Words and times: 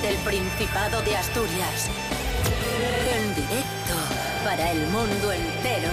Desde 0.00 0.14
el 0.14 0.16
Principado 0.22 1.02
de 1.02 1.16
Asturias. 1.16 1.90
En 3.14 3.34
directo 3.34 3.94
para 4.44 4.70
el 4.70 4.86
mundo 4.88 5.32
entero. 5.32 5.90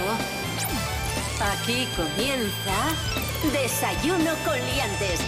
Aquí 1.52 1.86
comienza 1.96 3.52
Desayuno 3.52 4.30
con 4.44 4.54
Liantes. 4.54 5.20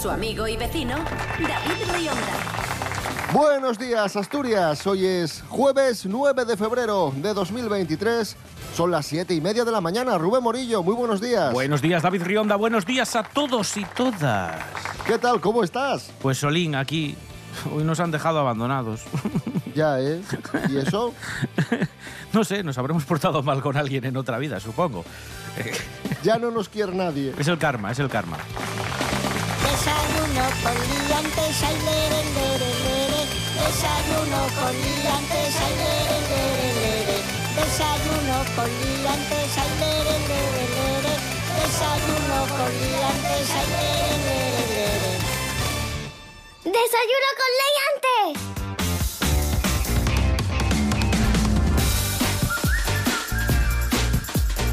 Su 0.00 0.10
amigo 0.10 0.46
y 0.48 0.56
vecino, 0.56 0.96
David 1.38 1.92
Rionda. 1.94 3.32
Buenos 3.32 3.78
días, 3.78 4.16
Asturias. 4.16 4.86
Hoy 4.86 5.06
es 5.06 5.42
jueves 5.48 6.06
9 6.06 6.44
de 6.44 6.56
febrero 6.56 7.12
de 7.16 7.34
2023. 7.34 8.36
Son 8.74 8.90
las 8.90 9.06
siete 9.06 9.34
y 9.34 9.40
media 9.40 9.64
de 9.64 9.72
la 9.72 9.80
mañana. 9.80 10.16
Rubén 10.16 10.42
Morillo, 10.42 10.82
muy 10.82 10.94
buenos 10.94 11.20
días. 11.20 11.52
Buenos 11.52 11.82
días, 11.82 12.02
David 12.02 12.22
Rionda. 12.22 12.56
Buenos 12.56 12.86
días 12.86 13.14
a 13.14 13.22
todos 13.22 13.76
y 13.76 13.84
todas. 13.84 14.56
¿Qué 15.06 15.18
tal? 15.18 15.40
¿Cómo 15.40 15.62
estás? 15.62 16.10
Pues 16.20 16.38
Solín, 16.38 16.74
aquí. 16.74 17.16
Hoy 17.72 17.84
nos 17.84 18.00
han 18.00 18.10
dejado 18.10 18.38
abandonados. 18.40 19.02
Ya, 19.74 20.00
¿eh? 20.00 20.20
¿Y 20.68 20.78
eso? 20.78 21.14
no 22.32 22.42
sé, 22.44 22.62
nos 22.62 22.76
habremos 22.78 23.04
portado 23.04 23.42
mal 23.42 23.62
con 23.62 23.76
alguien 23.76 24.04
en 24.04 24.16
otra 24.16 24.38
vida, 24.38 24.58
supongo. 24.60 25.04
Ya 26.22 26.38
no 26.38 26.50
nos 26.50 26.68
quiere 26.68 26.92
nadie. 26.94 27.34
Es 27.38 27.48
el 27.48 27.58
karma, 27.58 27.92
es 27.92 27.98
el 27.98 28.08
karma. 28.08 28.36
Desayuno 29.62 30.44
con 30.62 30.74
liantes, 30.74 31.62
ay, 31.62 31.76
lere, 31.86 32.20
lere, 32.34 32.70
lere. 32.84 33.22
Desayuno 33.56 34.40
con 34.58 34.72
liantes, 34.74 35.54
ay, 35.60 35.74
lere, 35.80 36.18
lere, 36.30 36.68
lere. 36.80 37.16
Desayuno 37.56 38.36
con 38.56 38.68
liantes, 38.80 39.52
ay, 39.56 39.72
lere, 39.80 40.16
lere, 40.28 40.64
lere. 40.76 41.14
Desayuno 41.60 42.38
con 42.56 42.70
liantes, 42.80 43.50
ay, 43.54 43.66
lere, 43.70 44.16
lere, 44.18 44.24
lere. 44.26 44.49
¡Desayuno 46.72 47.30
con 47.36 47.50
leyantes! 47.60 48.49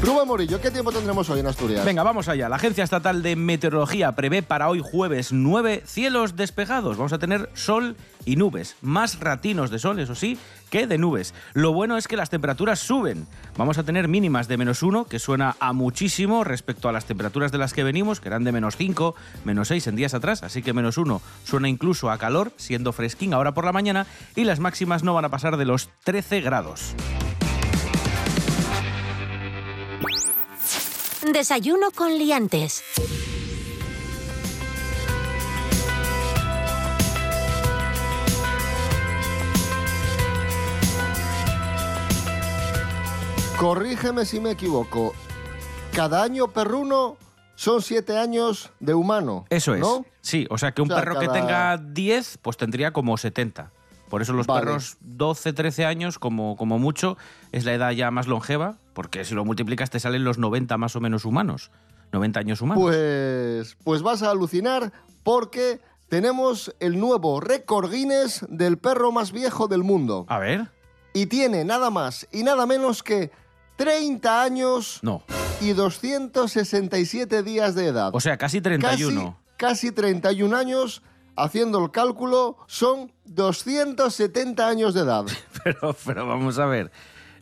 Rubén 0.08 0.48
¿qué 0.62 0.70
tiempo 0.70 0.90
tendremos 0.90 1.28
hoy 1.28 1.40
en 1.40 1.46
Asturias? 1.48 1.84
Venga, 1.84 2.02
vamos 2.02 2.28
allá. 2.28 2.48
La 2.48 2.56
Agencia 2.56 2.82
Estatal 2.82 3.22
de 3.22 3.36
Meteorología 3.36 4.12
prevé 4.12 4.42
para 4.42 4.70
hoy 4.70 4.80
jueves 4.82 5.34
9 5.34 5.82
cielos 5.84 6.34
despejados. 6.34 6.96
Vamos 6.96 7.12
a 7.12 7.18
tener 7.18 7.50
sol 7.52 7.94
y 8.24 8.36
nubes. 8.36 8.76
Más 8.80 9.20
ratinos 9.20 9.70
de 9.70 9.78
sol, 9.78 9.98
eso 9.98 10.14
sí, 10.14 10.38
que 10.70 10.86
de 10.86 10.96
nubes. 10.96 11.34
Lo 11.52 11.74
bueno 11.74 11.98
es 11.98 12.08
que 12.08 12.16
las 12.16 12.30
temperaturas 12.30 12.78
suben. 12.78 13.26
Vamos 13.58 13.76
a 13.76 13.82
tener 13.82 14.08
mínimas 14.08 14.48
de 14.48 14.56
menos 14.56 14.82
1, 14.82 15.04
que 15.04 15.18
suena 15.18 15.56
a 15.60 15.74
muchísimo 15.74 16.42
respecto 16.42 16.88
a 16.88 16.92
las 16.92 17.04
temperaturas 17.04 17.52
de 17.52 17.58
las 17.58 17.74
que 17.74 17.84
venimos, 17.84 18.20
que 18.20 18.28
eran 18.28 18.44
de 18.44 18.52
menos 18.52 18.78
5, 18.78 19.14
menos 19.44 19.68
6 19.68 19.88
en 19.88 19.96
días 19.96 20.14
atrás. 20.14 20.42
Así 20.42 20.62
que 20.62 20.72
menos 20.72 20.96
1 20.96 21.20
suena 21.44 21.68
incluso 21.68 22.10
a 22.10 22.16
calor, 22.16 22.52
siendo 22.56 22.94
fresquín 22.94 23.34
ahora 23.34 23.52
por 23.52 23.66
la 23.66 23.72
mañana. 23.72 24.06
Y 24.36 24.44
las 24.44 24.58
máximas 24.58 25.04
no 25.04 25.12
van 25.12 25.26
a 25.26 25.28
pasar 25.28 25.58
de 25.58 25.66
los 25.66 25.90
13 26.04 26.40
grados. 26.40 26.94
Desayuno 31.32 31.90
con 31.90 32.16
Liantes. 32.18 32.82
Corrígeme 43.58 44.24
si 44.24 44.40
me 44.40 44.52
equivoco. 44.52 45.14
Cada 45.92 46.22
año 46.22 46.48
perruno 46.48 47.16
son 47.56 47.82
siete 47.82 48.16
años 48.16 48.70
de 48.78 48.94
humano. 48.94 49.46
Eso 49.50 49.74
es. 49.74 49.80
¿no? 49.80 50.04
Sí, 50.20 50.46
o 50.50 50.58
sea 50.58 50.72
que 50.72 50.82
un 50.82 50.90
O 50.90 50.94
sea, 50.94 51.02
perro 51.02 51.18
que 51.18 51.26
cada- 51.26 51.38
tenga 51.40 51.76
10, 51.76 52.38
pues 52.40 52.56
tendría 52.56 52.92
como 52.92 53.16
70. 53.16 53.72
Por 54.08 54.22
eso 54.22 54.32
los 54.32 54.46
Vale. 54.46 54.64
perros 54.64 54.96
12, 55.00 55.52
13 55.52 55.84
años, 55.84 56.18
como, 56.18 56.56
como 56.56 56.78
mucho, 56.78 57.18
es 57.52 57.64
la 57.64 57.74
edad 57.74 57.90
ya 57.90 58.10
más 58.10 58.26
longeva, 58.26 58.76
porque 58.98 59.24
si 59.24 59.32
lo 59.32 59.44
multiplicas 59.44 59.90
te 59.90 60.00
salen 60.00 60.24
los 60.24 60.38
90 60.38 60.76
más 60.76 60.96
o 60.96 61.00
menos 61.00 61.24
humanos. 61.24 61.70
90 62.10 62.40
años 62.40 62.60
humanos. 62.60 62.82
Pues, 62.82 63.76
pues 63.84 64.02
vas 64.02 64.24
a 64.24 64.30
alucinar 64.32 64.92
porque 65.22 65.80
tenemos 66.08 66.74
el 66.80 66.98
nuevo 66.98 67.38
récord 67.38 67.92
Guinness 67.92 68.44
del 68.48 68.76
perro 68.76 69.12
más 69.12 69.30
viejo 69.30 69.68
del 69.68 69.84
mundo. 69.84 70.26
A 70.28 70.40
ver. 70.40 70.72
Y 71.14 71.26
tiene 71.26 71.64
nada 71.64 71.90
más 71.90 72.26
y 72.32 72.42
nada 72.42 72.66
menos 72.66 73.04
que 73.04 73.30
30 73.76 74.42
años 74.42 74.98
No. 75.02 75.22
y 75.60 75.74
267 75.74 77.44
días 77.44 77.76
de 77.76 77.86
edad. 77.86 78.10
O 78.12 78.18
sea, 78.18 78.36
casi 78.36 78.60
31. 78.60 79.38
Casi, 79.56 79.86
casi 79.86 79.92
31 79.92 80.56
años. 80.56 81.02
Haciendo 81.36 81.84
el 81.84 81.92
cálculo, 81.92 82.56
son 82.66 83.12
270 83.26 84.66
años 84.66 84.92
de 84.92 85.02
edad. 85.02 85.24
Pero, 85.62 85.94
pero 86.04 86.26
vamos 86.26 86.58
a 86.58 86.66
ver. 86.66 86.90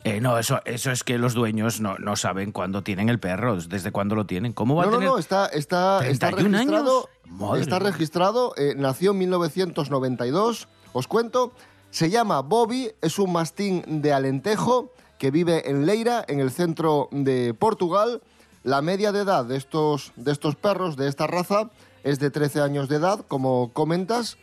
Eh, 0.03 0.21
no, 0.21 0.37
eso, 0.37 0.61
eso 0.65 0.91
es 0.91 1.03
que 1.03 1.17
los 1.17 1.33
dueños 1.33 1.81
no, 1.81 1.97
no 1.97 2.15
saben 2.15 2.51
cuándo 2.51 2.83
tienen 2.83 3.09
el 3.09 3.19
perro, 3.19 3.57
desde 3.61 3.91
cuándo 3.91 4.15
lo 4.15 4.25
tienen. 4.25 4.53
¿Cómo 4.53 4.75
va 4.75 4.83
No, 4.83 4.89
a 4.89 4.91
no, 4.91 4.97
tener? 4.97 5.09
no, 5.11 5.17
está, 5.17 5.47
está, 5.47 6.07
está 6.07 6.27
31 6.31 6.57
registrado. 6.57 7.09
años. 7.25 7.59
Está 7.61 7.79
registrado, 7.79 8.53
eh, 8.57 8.73
nació 8.77 9.11
en 9.11 9.17
1992, 9.19 10.67
os 10.93 11.07
cuento. 11.07 11.51
Se 11.89 12.09
llama 12.09 12.41
Bobby, 12.41 12.91
es 13.01 13.17
un 13.19 13.31
mastín 13.31 13.83
de 14.01 14.13
Alentejo 14.13 14.91
que 15.19 15.31
vive 15.31 15.69
en 15.69 15.85
Leira, 15.85 16.23
en 16.27 16.39
el 16.39 16.51
centro 16.51 17.07
de 17.11 17.53
Portugal. 17.53 18.21
La 18.63 18.81
media 18.81 19.11
de 19.11 19.21
edad 19.21 19.45
de 19.45 19.57
estos, 19.57 20.11
de 20.15 20.31
estos 20.31 20.55
perros, 20.55 20.95
de 20.97 21.07
esta 21.07 21.25
raza, 21.27 21.69
es 22.03 22.19
de 22.19 22.29
13 22.29 22.61
años 22.61 22.89
de 22.89 22.97
edad, 22.97 23.21
como 23.27 23.71
comentas. 23.73 24.37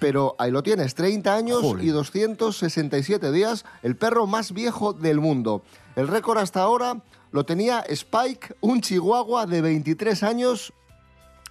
Pero 0.00 0.34
ahí 0.38 0.50
lo 0.50 0.62
tienes, 0.62 0.94
30 0.94 1.34
años 1.34 1.60
Jolín. 1.60 1.86
y 1.86 1.90
267 1.90 3.30
días, 3.30 3.64
el 3.82 3.96
perro 3.96 4.26
más 4.26 4.52
viejo 4.52 4.92
del 4.94 5.20
mundo. 5.20 5.62
El 5.94 6.08
récord 6.08 6.38
hasta 6.38 6.62
ahora 6.62 7.02
lo 7.30 7.44
tenía 7.44 7.80
Spike, 7.80 8.56
un 8.60 8.80
chihuahua 8.80 9.46
de 9.46 9.60
23 9.60 10.22
años, 10.22 10.72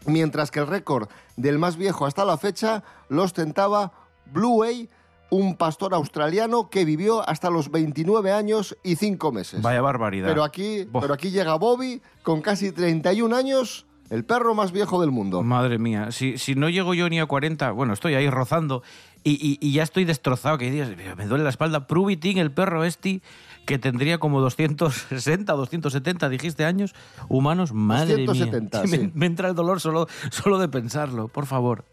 mientras 0.05 0.49
que 0.51 0.59
el 0.59 0.67
récord 0.67 1.09
del 1.37 1.59
más 1.59 1.77
viejo 1.77 2.05
hasta 2.05 2.25
la 2.25 2.37
fecha 2.37 2.83
lo 3.07 3.23
ostentaba 3.23 3.93
Blue 4.25 4.57
Way, 4.57 4.89
un 5.29 5.55
pastor 5.55 5.93
australiano 5.93 6.69
que 6.71 6.85
vivió 6.85 7.27
hasta 7.29 7.51
los 7.51 7.69
29 7.69 8.31
años 8.31 8.75
y 8.83 8.95
5 8.95 9.31
meses. 9.31 9.61
Vaya 9.61 9.81
barbaridad. 9.81 10.27
Pero 10.27 10.43
aquí, 10.43 10.87
pero 10.99 11.13
aquí 11.13 11.29
llega 11.29 11.53
Bobby 11.55 12.01
con 12.23 12.41
casi 12.41 12.71
31 12.71 13.35
años, 13.35 13.85
el 14.09 14.23
perro 14.25 14.55
más 14.55 14.71
viejo 14.71 14.99
del 15.01 15.11
mundo. 15.11 15.43
Madre 15.43 15.77
mía, 15.79 16.11
si, 16.11 16.37
si 16.37 16.55
no 16.55 16.69
llego 16.69 16.93
yo 16.93 17.09
ni 17.09 17.19
a 17.19 17.25
40, 17.25 17.71
bueno, 17.71 17.93
estoy 17.93 18.15
ahí 18.15 18.29
rozando 18.29 18.81
y, 19.23 19.31
y- 19.33 19.57
y 19.61 19.73
ya 19.73 19.83
estoy 19.83 20.05
destrozado, 20.05 20.57
que 20.57 20.71
Dios, 20.71 20.89
me 21.17 21.25
duele 21.25 21.43
la 21.43 21.49
espalda. 21.49 21.87
Prubitin, 21.87 22.37
el 22.37 22.51
perro 22.51 22.83
este, 22.85 23.21
que 23.65 23.77
tendría 23.77 24.17
como 24.17 24.39
260 24.41 25.53
o 25.53 25.57
270, 25.57 26.29
dijiste, 26.29 26.65
años 26.65 26.95
humanos, 27.27 27.71
madre 27.73 28.25
270, 28.25 28.83
mía. 28.83 28.87
sí. 28.91 28.97
Me, 28.97 29.11
me 29.13 29.25
entra 29.25 29.49
el 29.49 29.55
dolor 29.55 29.79
solo, 29.81 30.07
solo 30.31 30.57
de 30.57 30.69
pensarlo, 30.69 31.27
por 31.27 31.45
favor. 31.45 31.83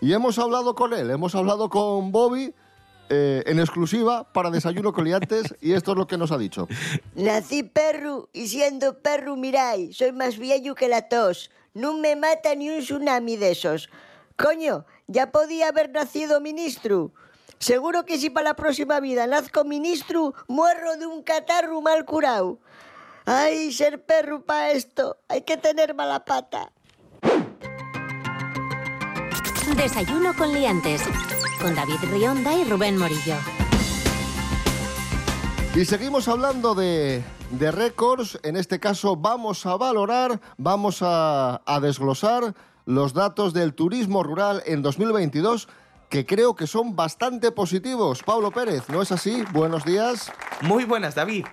Y 0.00 0.12
hemos 0.12 0.38
hablado 0.38 0.74
con 0.74 0.92
él, 0.92 1.10
hemos 1.10 1.34
hablado 1.34 1.70
con 1.70 2.12
Bobby 2.12 2.52
eh, 3.08 3.42
en 3.46 3.58
exclusiva 3.58 4.30
para 4.32 4.50
Desayuno 4.50 4.92
Coliantes 4.92 5.54
y 5.62 5.72
esto 5.72 5.92
es 5.92 5.98
lo 5.98 6.06
que 6.06 6.18
nos 6.18 6.30
ha 6.30 6.38
dicho. 6.38 6.68
Nací 7.14 7.62
perro 7.62 8.28
y 8.32 8.46
siendo 8.48 8.98
perro, 8.98 9.36
mirai, 9.36 9.92
soy 9.92 10.12
más 10.12 10.38
viejo 10.38 10.74
que 10.74 10.88
la 10.88 11.08
tos. 11.08 11.50
No 11.74 11.94
me 11.94 12.14
mata 12.14 12.54
ni 12.54 12.70
un 12.70 12.80
tsunami 12.80 13.36
de 13.36 13.50
esos. 13.50 13.90
Coño, 14.36 14.86
ya 15.08 15.32
podía 15.32 15.68
haber 15.68 15.90
nacido 15.90 16.40
ministro. 16.40 17.12
Seguro 17.58 18.04
que 18.04 18.16
si 18.16 18.30
para 18.30 18.50
la 18.50 18.56
próxima 18.56 19.00
vida 19.00 19.26
nazco 19.26 19.64
ministro, 19.64 20.34
muero 20.46 20.96
de 20.96 21.06
un 21.06 21.22
catarro 21.24 21.80
mal 21.80 22.04
curado. 22.04 22.60
Ay, 23.26 23.72
ser 23.72 24.04
perro 24.04 24.44
para 24.44 24.70
esto, 24.70 25.16
hay 25.28 25.42
que 25.42 25.56
tener 25.56 25.94
mala 25.94 26.24
pata. 26.24 26.70
Desayuno 29.76 30.34
con 30.36 30.52
Liantes. 30.52 31.02
Con 31.60 31.74
David 31.74 31.98
Rionda 32.12 32.54
y 32.54 32.64
Rubén 32.64 32.96
Morillo. 32.96 33.36
Y 35.74 35.84
seguimos 35.84 36.28
hablando 36.28 36.76
de, 36.76 37.24
de 37.58 37.70
récords. 37.70 38.38
En 38.42 38.56
este 38.56 38.80
caso 38.80 39.16
vamos 39.16 39.66
a 39.66 39.76
valorar, 39.76 40.40
vamos 40.56 40.98
a, 41.00 41.60
desglosar 41.80 42.54
los 42.86 43.14
datos 43.14 43.52
del 43.52 43.74
turismo 43.74 44.22
rural 44.22 44.62
en 44.66 44.82
2022 44.82 45.68
que 46.10 46.26
creo 46.26 46.54
que 46.54 46.66
son 46.66 46.94
bastante 46.94 47.50
positivos. 47.50 48.22
Pablo 48.22 48.50
Pérez, 48.50 48.88
¿no 48.88 49.02
es 49.02 49.10
así? 49.10 49.42
Buenos 49.52 49.84
días. 49.84 50.30
Muy 50.60 50.84
buenas, 50.84 51.14
David. 51.14 51.46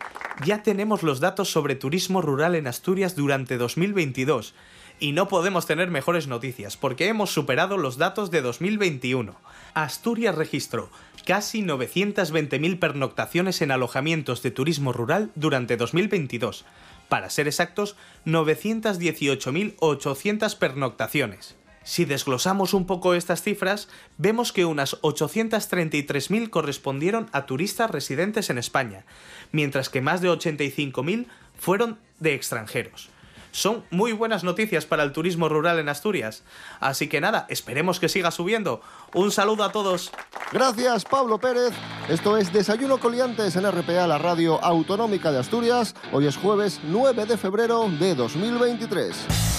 Ya 0.46 0.62
tenemos 0.62 1.04
los 1.04 1.20
datos 1.20 1.52
sobre 1.52 1.76
turismo 1.76 2.22
rural 2.22 2.56
en 2.56 2.68
Asturias 2.68 3.16
durante 3.16 3.58
2022. 3.58 4.54
Y 5.00 5.14
no 5.14 5.28
podemos 5.28 5.66
tener 5.66 5.90
mejores 5.90 6.28
noticias, 6.28 6.78
porque 6.78 7.08
hemos 7.08 7.32
superado 7.32 7.78
los 7.78 7.98
datos 7.98 8.30
de 8.30 8.42
2021. 8.42 9.36
Asturias 9.74 10.36
registró 10.36 10.92
casi 11.26 11.64
920.000 11.64 12.80
pernoctaciones 12.80 13.62
en 13.62 13.72
alojamientos 13.72 14.44
de 14.44 14.52
turismo 14.52 14.94
rural 14.94 15.32
durante 15.36 15.78
2022. 15.78 16.66
Para 17.10 17.30
ser 17.30 17.48
exactos, 17.48 17.96
918.800 18.26 20.58
pernoctaciones. 20.58 21.56
Si 21.84 22.06
desglosamos 22.06 22.74
un 22.74 22.86
poco 22.86 23.16
estas 23.16 23.42
cifras, 23.42 23.90
vemos 24.18 24.54
que 24.54 24.66
unas 24.66 25.02
833.000 25.02 26.50
correspondieron 26.50 27.28
a 27.32 27.48
turistas 27.48 27.90
residentes 27.90 28.52
en 28.52 28.60
España, 28.60 29.06
mientras 29.52 29.90
que 29.90 30.02
más 30.02 30.22
de 30.22 30.30
85.000 30.30 31.26
fueron 31.58 31.98
de 32.20 32.36
extranjeros. 32.36 33.10
Son 33.52 33.84
muy 33.90 34.14
buenas 34.14 34.44
noticias 34.44 34.86
para 34.86 35.04
el 35.04 35.12
turismo 35.12 35.50
rural 35.50 35.80
en 35.80 35.90
Asturias. 35.90 36.44
Así 36.80 37.08
que 37.08 37.22
nada, 37.22 37.46
esperemos 37.50 38.00
que 38.00 38.10
siga 38.10 38.32
subiendo. 38.32 38.82
Un 39.14 39.32
saludo 39.32 39.64
a 39.64 39.72
todos. 39.72 40.12
Gracias, 40.52 41.06
Pablo 41.06 41.40
Pérez. 41.40 41.74
Esto 42.10 42.38
es 42.38 42.52
Desayuno 42.52 43.00
Coliantes 43.00 43.56
en 43.56 43.70
RPA, 43.70 44.08
la 44.08 44.18
radio 44.18 44.64
autonómica 44.64 45.32
de 45.32 45.40
Asturias. 45.40 45.96
Hoy 46.12 46.28
es 46.28 46.38
jueves 46.38 46.80
9 46.84 47.26
de 47.26 47.38
febrero 47.38 47.90
de 48.00 48.16
2023. 48.16 49.51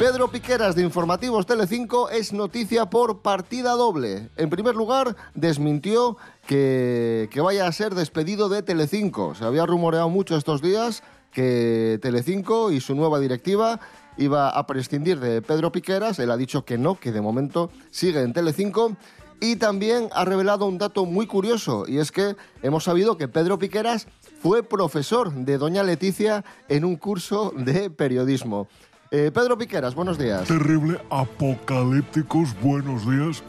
Pedro 0.00 0.28
Piqueras 0.28 0.74
de 0.74 0.82
Informativos 0.82 1.44
Telecinco 1.44 2.08
es 2.08 2.32
noticia 2.32 2.88
por 2.88 3.20
partida 3.20 3.72
doble. 3.72 4.30
En 4.38 4.48
primer 4.48 4.74
lugar, 4.74 5.14
desmintió 5.34 6.16
que, 6.46 7.28
vaya 7.36 7.66
a 7.66 7.72
ser 7.72 7.94
despedido 7.94 8.48
de 8.48 8.62
Telecinco. 8.62 9.34
Se 9.34 9.44
había 9.44 9.66
rumoreado 9.66 10.08
mucho 10.08 10.38
estos 10.38 10.62
días 10.62 11.02
que 11.32 11.98
Telecinco 12.00 12.72
y 12.72 12.80
su 12.80 12.94
nueva 12.94 13.20
directiva 13.20 13.78
iba 14.16 14.48
a 14.48 14.66
prescindir 14.66 15.20
de 15.20 15.42
Pedro 15.42 15.70
Piqueras. 15.70 16.18
Él 16.18 16.30
ha 16.30 16.38
dicho 16.38 16.64
que 16.64 16.78
no, 16.78 16.98
que 16.98 17.12
de 17.12 17.20
momento 17.20 17.70
sigue 17.90 18.22
en 18.22 18.32
Telecinco. 18.32 18.96
Y 19.38 19.56
también 19.56 20.08
ha 20.14 20.24
revelado 20.24 20.64
un 20.64 20.78
dato 20.78 21.04
muy 21.04 21.26
curioso, 21.26 21.84
y 21.86 21.98
es 21.98 22.12
que 22.12 22.36
hemos 22.62 22.84
sabido 22.84 23.16
que 23.16 23.26
Pedro 23.28 23.58
Piqueras 23.58 24.06
fue 24.42 24.62
profesor 24.62 25.32
de 25.32 25.56
Doña 25.56 25.82
Leticia 25.82 26.44
en 26.68 26.86
un 26.86 26.96
curso 26.96 27.52
de 27.56 27.88
periodismo. 27.88 28.68
Eh, 29.12 29.32
Pedro 29.34 29.58
Piqueras, 29.58 29.96
buenos 29.96 30.18
días. 30.18 30.46
Terrible, 30.46 31.00
apocalípticos, 31.10 32.54
buenos 32.62 33.10
días. 33.10 33.42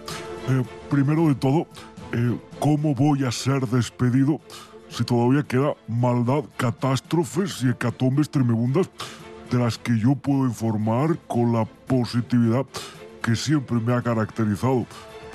Eh, 0.50 0.64
primero 0.90 1.28
de 1.28 1.36
todo, 1.36 1.68
eh, 2.14 2.36
¿cómo 2.60 2.96
voy 2.96 3.26
a 3.26 3.32
ser 3.32 3.68
despedido 3.68 4.42
si 4.90 5.04
todavía 5.04 5.44
queda 5.44 5.76
maldad, 5.88 6.46
catástrofes 6.58 7.62
y 7.62 7.70
hecatombes 7.70 8.32
tremebundas 8.32 8.90
de 9.52 9.60
las 9.60 9.78
que 9.78 10.00
yo 10.00 10.16
puedo 10.16 10.46
informar 10.46 11.20
con 11.28 11.54
la 11.54 11.66
positividad 11.66 12.66
que 13.22 13.36
siempre 13.36 13.80
me 13.80 13.94
ha 13.94 14.02
caracterizado? 14.02 14.88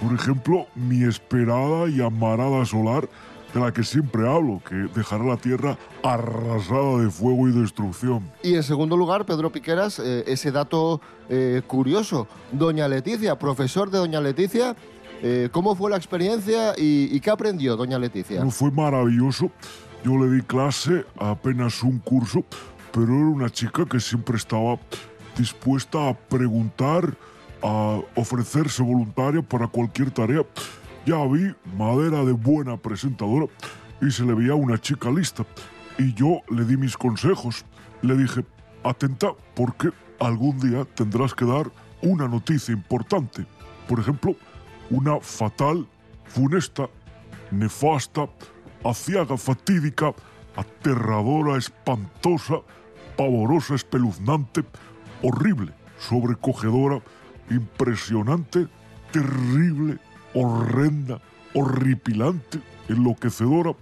Por 0.03 0.13
ejemplo, 0.13 0.67
mi 0.75 1.05
esperada 1.05 1.89
y 1.89 2.03
amarada 2.03 2.65
solar 2.65 3.09
de 3.55 3.61
la 3.61 3.73
que 3.73 3.83
siempre 3.83 4.29
hablo, 4.29 4.61
que 4.69 4.75
dejará 4.75 5.25
la 5.25 5.37
tierra 5.37 5.79
arrasada 6.03 6.99
de 6.99 7.11
fuego 7.11 7.49
y 7.49 7.53
destrucción. 7.53 8.31
Y 8.43 8.55
en 8.55 8.63
segundo 8.63 8.97
lugar, 8.97 9.25
Pedro 9.25 9.51
Piqueras, 9.51 9.99
eh, 9.99 10.25
ese 10.27 10.53
dato 10.53 11.01
eh, 11.29 11.63
curioso. 11.67 12.27
Doña 12.53 12.89
Leticia, 12.89 13.39
profesor 13.39 13.91
de 13.91 13.99
Doña 13.99 14.21
Leticia, 14.21 14.77
eh, 15.23 15.49
¿cómo 15.51 15.75
fue 15.75 15.91
la 15.91 15.97
experiencia 15.97 16.75
y, 16.77 17.19
qué 17.21 17.31
aprendió 17.31 17.77
Doña 17.77 17.99
Leticia? 17.99 18.45
fue 18.51 18.71
maravilloso. 18.71 19.51
Yo 20.05 20.17
le 20.19 20.31
di 20.31 20.43
clase 20.43 21.05
apenas 21.19 21.83
un 21.83 21.99
curso, 21.99 22.45
pero 22.93 23.07
era 23.07 23.27
una 23.27 23.51
chica 23.51 23.87
que 23.87 23.99
siempre 23.99 24.37
estaba 24.37 24.79
dispuesta 25.37 26.09
a 26.09 26.15
preguntar, 26.15 27.17
a 27.63 28.01
ofrecerse 28.15 28.83
voluntaria 28.83 29.43
para 29.43 29.67
cualquier 29.67 30.11
tarea 30.11 30.45
ya 31.07 31.25
vi 31.25 31.55
madera 31.79 32.25
de 32.25 32.33
buena 32.33 32.77
presentadora 32.77 33.47
y 34.03 34.11
se 34.11 34.25
le 34.25 34.35
veía 34.35 34.57
una 34.57 34.79
chica 34.79 35.09
lista. 35.09 35.47
Y 35.99 36.13
yo 36.15 36.41
le 36.51 36.65
di 36.65 36.77
mis 36.77 36.97
consejos. 36.97 37.65
Le 38.03 38.17
dije, 38.17 38.45
atenta 38.83 39.29
porque 39.55 39.91
algún 40.19 40.59
día 40.59 40.85
tendrás 40.85 41.33
que 41.33 41.47
dar 41.47 41.71
una 42.03 42.27
noticia 42.27 42.75
importante. 42.75 43.47
Por 43.89 44.01
ejemplo, 44.01 44.35
una 44.91 45.21
fatal, 45.21 45.87
funesta, 46.25 46.91
nefasta, 47.53 48.29
aciaga, 48.85 49.37
fatídica, 49.37 50.13
aterradora, 50.57 51.57
espantosa, 51.57 52.57
pavorosa, 53.17 53.77
espeluznante, 53.77 54.65
horrible, 55.23 55.73
sobrecogedora, 55.99 57.01
impresionante, 57.49 58.67
terrible, 59.13 59.99
horrenda, 60.37 61.21
horripilante, 61.55 62.61
enloquecedora, 62.89 63.75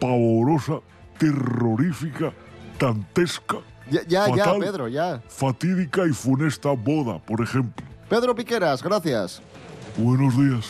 pavorosa, 0.00 0.80
terrorífica, 1.18 2.32
dantesca. 2.78 3.58
Ya, 3.90 4.02
ya, 4.06 4.34
ya, 4.34 4.58
Pedro, 4.58 4.88
ya. 4.88 5.22
Fatídica 5.28 6.06
y 6.06 6.12
funesta 6.12 6.70
boda, 6.70 7.18
por 7.18 7.42
ejemplo. 7.42 7.86
Pedro 8.08 8.34
Piqueras, 8.34 8.82
gracias. 8.82 9.42
Buenos 9.96 10.36
días. 10.36 10.66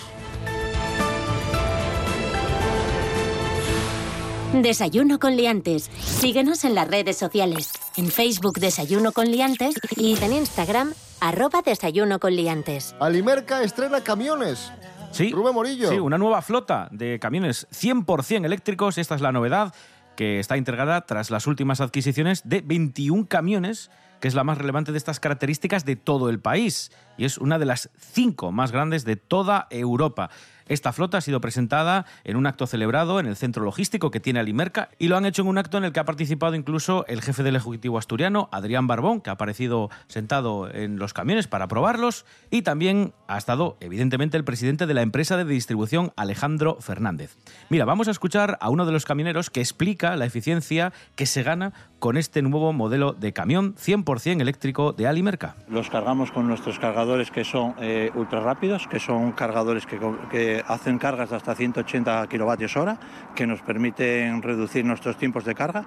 Desayuno 4.52 5.20
con 5.20 5.36
liantes. 5.36 5.90
Síguenos 6.00 6.64
en 6.64 6.74
las 6.74 6.88
redes 6.88 7.16
sociales. 7.16 7.72
En 7.96 8.10
Facebook 8.10 8.58
Desayuno 8.58 9.12
con 9.12 9.30
liantes 9.30 9.76
y 9.96 10.16
en 10.22 10.32
Instagram 10.32 10.92
arroba 11.20 11.62
Desayuno 11.62 12.18
con 12.18 12.34
liantes. 12.34 12.96
Alimerca 12.98 13.62
estrena 13.62 14.02
camiones. 14.02 14.72
Sí, 15.10 15.32
Rubén 15.32 15.54
Morillo. 15.54 15.88
Sí, 15.88 15.98
una 15.98 16.18
nueva 16.18 16.40
flota 16.42 16.88
de 16.92 17.18
camiones 17.18 17.66
100% 17.70 18.44
eléctricos. 18.44 18.96
Esta 18.98 19.14
es 19.14 19.20
la 19.20 19.32
novedad 19.32 19.74
que 20.16 20.38
está 20.38 20.56
integrada 20.56 21.06
tras 21.06 21.30
las 21.30 21.46
últimas 21.46 21.80
adquisiciones 21.80 22.42
de 22.44 22.60
21 22.60 23.26
camiones, 23.26 23.90
que 24.20 24.28
es 24.28 24.34
la 24.34 24.44
más 24.44 24.58
relevante 24.58 24.92
de 24.92 24.98
estas 24.98 25.18
características 25.18 25.84
de 25.84 25.96
todo 25.96 26.28
el 26.28 26.40
país 26.40 26.92
y 27.16 27.24
es 27.24 27.38
una 27.38 27.58
de 27.58 27.66
las 27.66 27.90
cinco 27.98 28.52
más 28.52 28.70
grandes 28.70 29.04
de 29.04 29.16
toda 29.16 29.66
Europa. 29.70 30.30
Esta 30.70 30.92
flota 30.92 31.18
ha 31.18 31.20
sido 31.20 31.40
presentada 31.40 32.06
en 32.22 32.36
un 32.36 32.46
acto 32.46 32.64
celebrado 32.64 33.18
en 33.18 33.26
el 33.26 33.34
centro 33.34 33.64
logístico 33.64 34.12
que 34.12 34.20
tiene 34.20 34.38
Alimerca 34.38 34.88
y 35.00 35.08
lo 35.08 35.16
han 35.16 35.26
hecho 35.26 35.42
en 35.42 35.48
un 35.48 35.58
acto 35.58 35.78
en 35.78 35.84
el 35.84 35.90
que 35.90 35.98
ha 35.98 36.04
participado 36.04 36.54
incluso 36.54 37.04
el 37.08 37.22
jefe 37.22 37.42
del 37.42 37.56
Ejecutivo 37.56 37.98
asturiano, 37.98 38.48
Adrián 38.52 38.86
Barbón, 38.86 39.20
que 39.20 39.30
ha 39.30 39.32
aparecido 39.32 39.90
sentado 40.06 40.72
en 40.72 40.96
los 41.00 41.12
camiones 41.12 41.48
para 41.48 41.66
probarlos 41.66 42.24
y 42.52 42.62
también 42.62 43.14
ha 43.26 43.36
estado 43.36 43.78
evidentemente 43.80 44.36
el 44.36 44.44
presidente 44.44 44.86
de 44.86 44.94
la 44.94 45.02
empresa 45.02 45.36
de 45.36 45.44
distribución, 45.44 46.12
Alejandro 46.14 46.76
Fernández. 46.80 47.36
Mira, 47.68 47.84
vamos 47.84 48.06
a 48.06 48.12
escuchar 48.12 48.56
a 48.60 48.70
uno 48.70 48.86
de 48.86 48.92
los 48.92 49.04
camioneros 49.04 49.50
que 49.50 49.58
explica 49.58 50.14
la 50.14 50.26
eficiencia 50.26 50.92
que 51.16 51.26
se 51.26 51.42
gana 51.42 51.72
con 51.98 52.16
este 52.16 52.42
nuevo 52.42 52.72
modelo 52.72 53.12
de 53.12 53.32
camión 53.32 53.74
100% 53.74 54.40
eléctrico 54.40 54.92
de 54.92 55.06
Alimerca. 55.06 55.54
Los 55.68 55.90
cargamos 55.90 56.32
con 56.32 56.48
nuestros 56.48 56.78
cargadores 56.78 57.30
que 57.30 57.44
son 57.44 57.74
eh, 57.80 58.10
ultra 58.14 58.40
rápidos, 58.40 58.88
que 58.88 58.98
son 58.98 59.32
cargadores 59.32 59.86
que, 59.86 59.98
que, 60.30 60.59
hacen 60.66 60.98
cargas 60.98 61.30
de 61.30 61.36
hasta 61.36 61.54
180 61.54 62.26
kilovatios 62.28 62.76
hora, 62.76 62.98
que 63.34 63.46
nos 63.46 63.60
permiten 63.62 64.42
reducir 64.42 64.84
nuestros 64.84 65.16
tiempos 65.16 65.44
de 65.44 65.54
carga. 65.54 65.84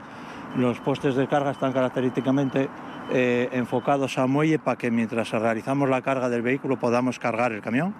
Los 0.55 0.79
postes 0.79 1.15
de 1.15 1.27
carga 1.27 1.51
están 1.51 1.73
característicamente 1.73 2.69
eh, 3.11 3.49
enfocados 3.51 4.17
a 4.17 4.27
muelle 4.27 4.59
para 4.59 4.77
que 4.77 4.91
mientras 4.91 5.31
realizamos 5.31 5.89
la 5.89 6.01
carga 6.01 6.29
del 6.29 6.41
vehículo 6.41 6.77
podamos 6.79 7.19
cargar 7.19 7.51
el 7.51 7.61
camión 7.61 7.93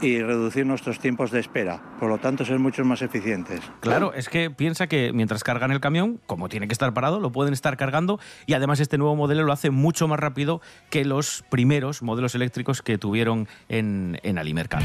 y 0.00 0.20
reducir 0.22 0.66
nuestros 0.66 0.98
tiempos 0.98 1.30
de 1.30 1.40
espera. 1.40 1.80
Por 1.98 2.08
lo 2.08 2.18
tanto, 2.18 2.44
ser 2.44 2.58
mucho 2.58 2.84
más 2.84 3.02
eficientes. 3.02 3.60
Claro, 3.80 4.12
es 4.12 4.28
que 4.28 4.50
piensa 4.50 4.86
que 4.86 5.12
mientras 5.12 5.44
cargan 5.44 5.70
el 5.70 5.80
camión, 5.80 6.20
como 6.26 6.48
tiene 6.48 6.66
que 6.66 6.72
estar 6.72 6.92
parado, 6.92 7.20
lo 7.20 7.32
pueden 7.32 7.54
estar 7.54 7.76
cargando 7.76 8.20
y 8.46 8.54
además 8.54 8.80
este 8.80 8.98
nuevo 8.98 9.16
modelo 9.16 9.44
lo 9.44 9.52
hace 9.52 9.70
mucho 9.70 10.08
más 10.08 10.20
rápido 10.20 10.60
que 10.90 11.04
los 11.04 11.44
primeros 11.50 12.02
modelos 12.02 12.34
eléctricos 12.34 12.82
que 12.82 12.98
tuvieron 12.98 13.48
en, 13.68 14.18
en 14.22 14.38
Alimercal. 14.38 14.84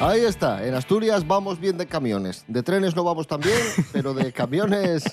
Ahí 0.00 0.22
está, 0.22 0.66
en 0.66 0.74
Asturias 0.74 1.26
vamos 1.26 1.60
bien 1.60 1.76
de 1.76 1.86
camiones. 1.86 2.42
De 2.48 2.62
trenes 2.62 2.96
no 2.96 3.04
vamos 3.04 3.26
tan 3.26 3.38
bien, 3.38 3.60
pero 3.92 4.14
de 4.14 4.32
camiones 4.32 5.04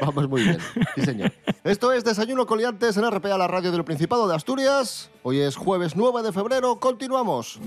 vamos 0.00 0.28
muy 0.28 0.44
bien. 0.44 0.58
Sí, 0.94 1.02
señor. 1.02 1.32
Esto 1.64 1.92
es 1.92 2.04
Desayuno 2.04 2.46
Coliantes 2.46 2.96
en 2.96 3.10
RPA, 3.10 3.36
la 3.36 3.48
radio 3.48 3.72
del 3.72 3.82
Principado 3.82 4.28
de 4.28 4.36
Asturias. 4.36 5.10
Hoy 5.24 5.40
es 5.40 5.56
jueves 5.56 5.96
9 5.96 6.22
de 6.22 6.32
febrero, 6.32 6.78
continuamos. 6.78 7.58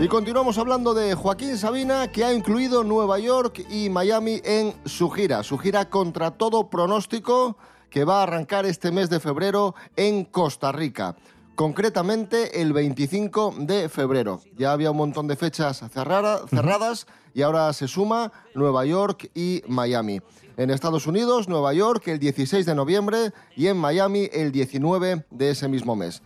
Y 0.00 0.08
continuamos 0.08 0.58
hablando 0.58 0.92
de 0.92 1.14
Joaquín 1.14 1.56
Sabina, 1.56 2.10
que 2.10 2.24
ha 2.24 2.34
incluido 2.34 2.82
Nueva 2.82 3.20
York 3.20 3.64
y 3.70 3.90
Miami 3.90 4.40
en 4.44 4.74
su 4.86 5.08
gira, 5.08 5.44
su 5.44 5.56
gira 5.56 5.88
contra 5.88 6.32
todo 6.32 6.68
pronóstico, 6.68 7.56
que 7.90 8.04
va 8.04 8.18
a 8.18 8.22
arrancar 8.24 8.66
este 8.66 8.90
mes 8.90 9.08
de 9.08 9.20
febrero 9.20 9.76
en 9.94 10.24
Costa 10.24 10.72
Rica. 10.72 11.14
Concretamente 11.60 12.62
el 12.62 12.72
25 12.72 13.54
de 13.58 13.90
febrero. 13.90 14.40
Ya 14.56 14.72
había 14.72 14.92
un 14.92 14.96
montón 14.96 15.28
de 15.28 15.36
fechas 15.36 15.84
cerradas 15.92 17.06
y 17.34 17.42
ahora 17.42 17.70
se 17.74 17.86
suma 17.86 18.32
Nueva 18.54 18.86
York 18.86 19.30
y 19.34 19.62
Miami. 19.68 20.22
En 20.56 20.70
Estados 20.70 21.06
Unidos, 21.06 21.50
Nueva 21.50 21.74
York 21.74 22.08
el 22.08 22.18
16 22.18 22.64
de 22.64 22.74
noviembre 22.74 23.32
y 23.56 23.66
en 23.66 23.76
Miami 23.76 24.30
el 24.32 24.52
19 24.52 25.26
de 25.30 25.50
ese 25.50 25.68
mismo 25.68 25.94
mes. 25.94 26.22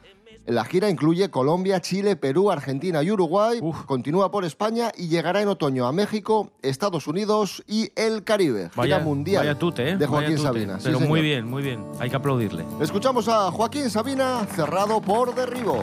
La 0.46 0.64
gira 0.66 0.90
incluye 0.90 1.30
Colombia, 1.30 1.80
Chile, 1.80 2.16
Perú, 2.16 2.50
Argentina 2.50 3.02
y 3.02 3.10
Uruguay. 3.10 3.60
Continúa 3.86 4.30
por 4.30 4.44
España 4.44 4.92
y 4.94 5.08
llegará 5.08 5.40
en 5.40 5.48
otoño 5.48 5.86
a 5.86 5.92
México, 5.92 6.50
Estados 6.60 7.06
Unidos 7.06 7.62
y 7.66 7.90
el 7.96 8.24
Caribe. 8.24 8.70
Vaya, 8.76 8.96
gira 8.96 9.06
mundial 9.06 9.42
vaya 9.46 9.58
tute, 9.58 9.82
¿eh? 9.82 9.96
de 9.96 10.06
Vaya 10.06 10.08
Joaquín 10.08 10.36
tute. 10.36 10.46
Sabina. 10.46 10.78
Sí, 10.78 10.84
Pero 10.84 11.00
muy 11.00 11.22
bien, 11.22 11.46
muy 11.48 11.62
bien. 11.62 11.82
Hay 11.98 12.10
que 12.10 12.16
aplaudirle. 12.16 12.64
Escuchamos 12.80 13.26
a 13.28 13.50
Joaquín 13.50 13.88
Sabina, 13.88 14.46
cerrado 14.54 15.00
por 15.00 15.34
derribo. 15.34 15.82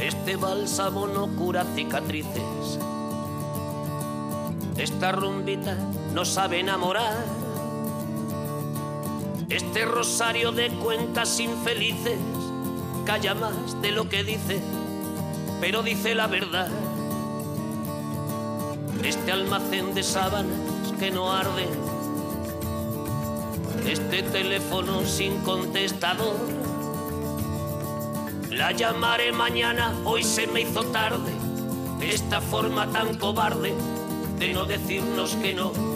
Este 0.00 0.34
bálsamo 0.34 1.06
no 1.06 1.28
cura 1.36 1.64
cicatrices. 1.76 2.80
Esta 4.76 5.12
rumbita 5.12 5.76
no 6.12 6.24
sabe 6.24 6.58
enamorar. 6.58 7.41
Este 9.52 9.84
rosario 9.84 10.50
de 10.50 10.70
cuentas 10.70 11.38
infelices 11.38 12.18
calla 13.04 13.34
más 13.34 13.82
de 13.82 13.92
lo 13.92 14.08
que 14.08 14.24
dice, 14.24 14.62
pero 15.60 15.82
dice 15.82 16.14
la 16.14 16.26
verdad. 16.26 16.70
Este 19.04 19.30
almacén 19.30 19.92
de 19.92 20.02
sábanas 20.02 20.58
que 20.98 21.10
no 21.10 21.30
arde. 21.30 21.68
Este 23.86 24.22
teléfono 24.22 25.04
sin 25.04 25.36
contestador. 25.40 26.36
La 28.48 28.72
llamaré 28.72 29.32
mañana, 29.32 29.94
hoy 30.06 30.24
se 30.24 30.46
me 30.46 30.62
hizo 30.62 30.82
tarde. 30.84 31.30
Esta 32.00 32.40
forma 32.40 32.90
tan 32.90 33.18
cobarde 33.18 33.74
de 34.38 34.54
no 34.54 34.64
decirnos 34.64 35.34
que 35.34 35.52
no. 35.52 35.91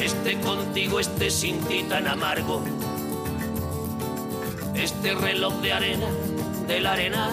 Este 0.00 0.38
contigo, 0.40 1.00
este 1.00 1.30
sin 1.30 1.60
ti 1.64 1.82
tan 1.82 2.06
amargo. 2.06 2.62
Este 4.74 5.14
reloj 5.14 5.54
de 5.54 5.72
arena 5.72 6.06
del 6.68 6.86
arenal. 6.86 7.32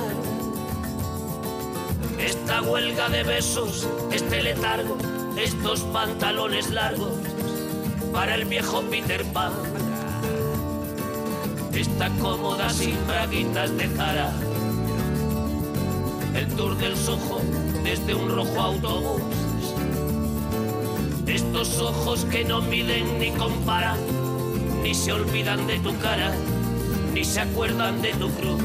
Esta 2.18 2.64
huelga 2.64 3.10
de 3.10 3.24
besos, 3.24 3.88
este 4.12 4.42
letargo, 4.42 4.98
estos 5.38 5.82
pantalones 5.82 6.72
largos 6.72 7.12
para 8.12 8.34
el 8.34 8.46
viejo 8.46 8.82
Peter 8.90 9.24
Pan. 9.26 9.54
Esta 11.74 12.10
cómoda 12.22 12.70
sin 12.70 12.96
braguitas 13.06 13.78
de 13.78 13.88
Zara. 13.90 14.34
El 16.34 16.48
tour 16.56 16.76
del 16.78 16.98
Soho 16.98 17.42
desde 17.84 18.16
un 18.16 18.30
rojo 18.30 18.60
autobús. 18.60 19.45
Estos 21.28 21.80
ojos 21.80 22.26
que 22.26 22.46
no 22.46 22.62
miden 22.62 23.20
ni 23.20 23.32
comparan, 23.32 23.98
ni 24.84 24.94
se 24.94 25.12
olvidan 25.12 25.66
de 25.66 25.80
tu 25.80 25.98
cara, 25.98 26.32
ni 27.14 27.26
se 27.26 27.42
acuerdan 27.42 28.02
de 28.02 28.14
tu 28.14 28.30
cruz. 28.30 28.62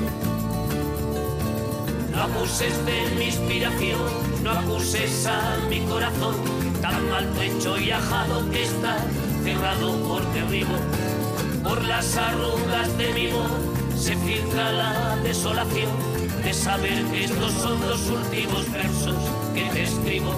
No 2.11 2.23
abuses 2.23 2.85
de 2.85 3.15
mi 3.17 3.25
inspiración, 3.27 4.01
no 4.45 4.51
acuses 4.51 5.27
a 5.27 5.57
mi 5.71 5.81
corazón, 5.81 6.37
tan 6.83 7.09
maltrecho 7.09 7.79
y 7.79 7.91
ajado 7.93 8.49
que 8.51 8.65
está 8.65 8.97
cerrado 9.43 9.97
por 10.07 10.23
derribo. 10.35 10.75
Por 11.65 11.83
las 11.85 12.17
arrugas 12.17 12.97
de 12.99 13.13
mi 13.15 13.27
voz 13.29 13.51
se 13.97 14.17
filtra 14.17 14.73
la 14.73 15.17
desolación 15.23 15.91
de 16.45 16.53
saber 16.53 17.05
que 17.07 17.25
estos 17.25 17.53
son 17.53 17.81
los 17.89 18.09
últimos 18.09 18.71
versos 18.71 19.17
que 19.55 19.63
te 19.65 19.83
escribo. 19.83 20.35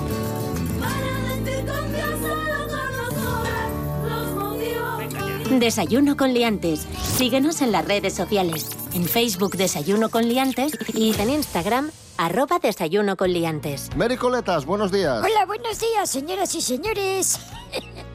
Desayuno 5.61 6.17
con 6.17 6.33
liantes. 6.33 6.87
Síguenos 7.17 7.63
en 7.63 7.73
las 7.73 7.85
redes 7.85 8.15
sociales. 8.15 8.71
En 8.95 9.05
Facebook 9.05 9.57
Desayuno 9.57 10.09
con 10.09 10.29
liantes 10.29 10.79
y 10.95 11.15
en 11.19 11.31
Instagram 11.31 11.91
arroba 12.17 12.59
Desayuno 12.59 13.17
con 13.17 13.33
liantes. 13.33 13.91
Mary 13.97 14.17
Coletas, 14.17 14.65
buenos 14.65 14.93
días. 14.93 15.23
Hola, 15.25 15.47
buenos 15.47 15.81
días, 15.81 16.11
señoras 16.11 16.55
y 16.55 16.61
señores. 16.61 17.39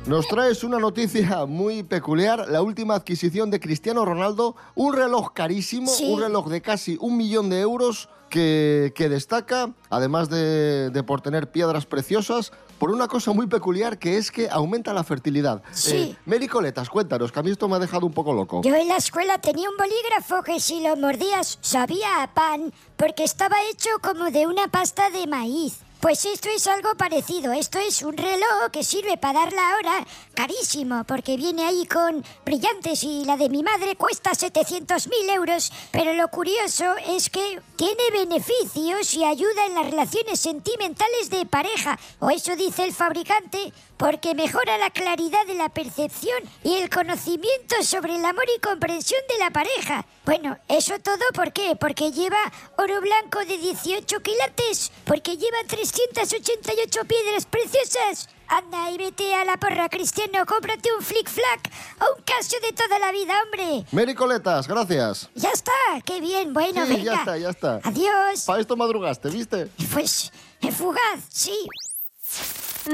Nos 0.08 0.26
traes 0.28 0.64
una 0.64 0.80
noticia 0.80 1.46
muy 1.46 1.84
peculiar, 1.84 2.48
la 2.48 2.62
última 2.62 2.96
adquisición 2.96 3.52
de 3.52 3.60
Cristiano 3.60 4.06
Ronaldo, 4.06 4.56
un 4.74 4.94
reloj 4.94 5.34
carísimo, 5.34 5.88
Sí. 5.92 6.06
un 6.14 6.22
reloj 6.22 6.48
de 6.48 6.62
casi 6.62 6.98
un 7.02 7.18
millón 7.18 7.50
de 7.50 7.60
euros 7.60 8.08
que, 8.30 8.94
que 8.96 9.10
destaca, 9.10 9.72
además 9.90 10.30
de, 10.30 10.92
de 10.92 11.04
por 11.04 11.20
tener 11.22 11.52
piedras 11.52 11.86
preciosas, 11.86 12.54
por 12.80 12.92
una 12.92 13.08
cosa 13.10 13.34
muy 13.34 13.48
peculiar 13.48 13.98
que 14.00 14.18
es 14.18 14.32
que 14.32 14.50
aumenta 14.50 14.94
la 14.94 15.04
fertilidad. 15.04 15.58
Eh, 15.66 15.72
Sí. 15.74 16.18
Mary 16.26 16.48
Coletas, 16.48 16.90
cuéntanos, 16.90 17.32
que 17.34 17.40
a 17.40 17.44
mí 17.44 17.52
esto 17.52 17.68
me 17.68 17.76
ha 17.76 17.80
dejado 17.80 18.06
un 18.06 18.14
poco 18.14 18.32
loco. 18.34 18.62
Yo 18.64 18.76
en 18.76 18.88
la 18.88 18.98
escuela 18.98 19.40
tenía 19.40 19.70
un 19.70 19.76
bolígrafo 19.78 20.42
que 20.44 20.60
si 20.62 20.82
lo 20.82 20.96
mordías 20.96 21.58
sabía 21.62 22.24
a 22.24 22.34
pan 22.34 22.72
porque 22.96 23.24
estaba 23.26 23.58
hecho 23.72 23.90
como 24.02 24.32
de 24.32 24.46
una 24.48 24.68
pasta 24.70 25.10
de 25.10 25.28
maíz. 25.28 25.80
Pues 26.00 26.26
esto 26.26 26.48
es 26.50 26.68
algo 26.68 26.94
parecido. 26.96 27.54
Esto 27.54 27.80
es 27.80 28.04
un 28.04 28.16
reloj 28.16 28.70
que 28.72 28.84
sirve 28.84 29.18
para 29.18 29.40
dar 29.40 29.54
la 29.54 29.76
hora 29.76 30.08
carísimo 30.36 31.04
porque 31.06 31.38
viene 31.38 31.66
ahí 31.66 31.88
con 31.88 32.24
brillantes 32.46 33.04
y 33.04 33.26
la 33.26 33.36
de 33.36 33.50
mi 33.50 33.64
madre 33.64 33.96
cuesta 33.96 34.32
700.000 34.32 35.10
euros. 35.36 35.72
Pero 35.92 36.14
lo 36.14 36.28
curioso 36.28 36.86
es 37.08 37.32
que 37.32 37.60
tiene 37.76 38.12
beneficios 38.12 39.12
y 39.16 39.24
ayuda 39.24 39.66
en 39.66 39.74
las 39.74 39.90
relaciones 39.90 40.40
sentimentales 40.40 41.32
de 41.32 41.48
pareja. 41.48 41.98
O 42.20 42.30
eso 42.30 42.56
dice 42.56 42.84
el 42.84 42.94
fabricante 42.94 43.74
porque 43.98 44.36
mejora 44.36 44.78
la 44.78 44.90
claridad 44.92 45.46
de 45.48 45.56
la 45.56 45.70
percepción 45.70 46.38
y 46.64 46.76
el 46.76 46.90
conocimiento 46.90 47.82
sobre 47.84 48.16
el 48.16 48.26
amor 48.26 48.46
y 48.56 48.60
comprensión 48.62 49.22
de 49.30 49.40
la 49.40 49.50
pareja. 49.52 50.06
Bueno, 50.26 50.58
eso 50.68 51.00
todo 51.00 51.24
¿por 51.34 51.52
qué? 51.52 51.76
Porque 51.76 52.12
lleva 52.12 52.38
oro 52.78 53.02
blanco 53.02 53.40
de 53.46 53.58
18 53.58 54.20
quilates, 54.22 54.92
porque 55.06 55.38
lleva 55.38 55.58
388 55.68 57.06
piedras 57.06 57.46
preciosas. 57.46 58.30
Anda 58.50 58.92
y 58.92 58.98
vete 58.98 59.36
a 59.36 59.44
la 59.44 59.58
porra, 59.58 59.90
Cristiano, 59.90 60.46
cómprate 60.46 60.90
un 60.98 61.04
flick-flack 61.04 61.70
o 62.00 62.16
un 62.18 62.24
casio 62.24 62.60
de 62.62 62.72
toda 62.72 62.98
la 62.98 63.12
vida, 63.12 63.34
hombre. 63.44 63.86
Mary 63.92 64.16
Coletas, 64.16 64.68
gracias. 64.70 65.30
Ya 65.36 65.50
está, 65.50 65.72
qué 66.06 66.22
bien, 66.22 66.54
bueno, 66.54 66.86
Sí, 66.86 66.94
venga. 66.94 67.04
ya 67.04 67.16
está, 67.16 67.38
ya 67.38 67.50
está. 67.50 67.82
Adiós. 67.84 68.44
Para 68.46 68.62
esto 68.62 68.78
madrugaste, 68.78 69.30
¿viste? 69.30 69.68
Pues, 69.92 70.32
fugaz, 70.72 71.20
sí. 71.30 71.68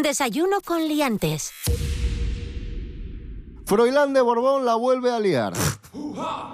Desayuno 0.02 0.58
con 0.66 0.88
liantes. 0.88 1.52
Froilán 3.66 4.14
de 4.14 4.22
Borbón 4.22 4.66
la 4.66 4.76
vuelve 4.76 5.12
a 5.12 5.20
liar. 5.20 5.54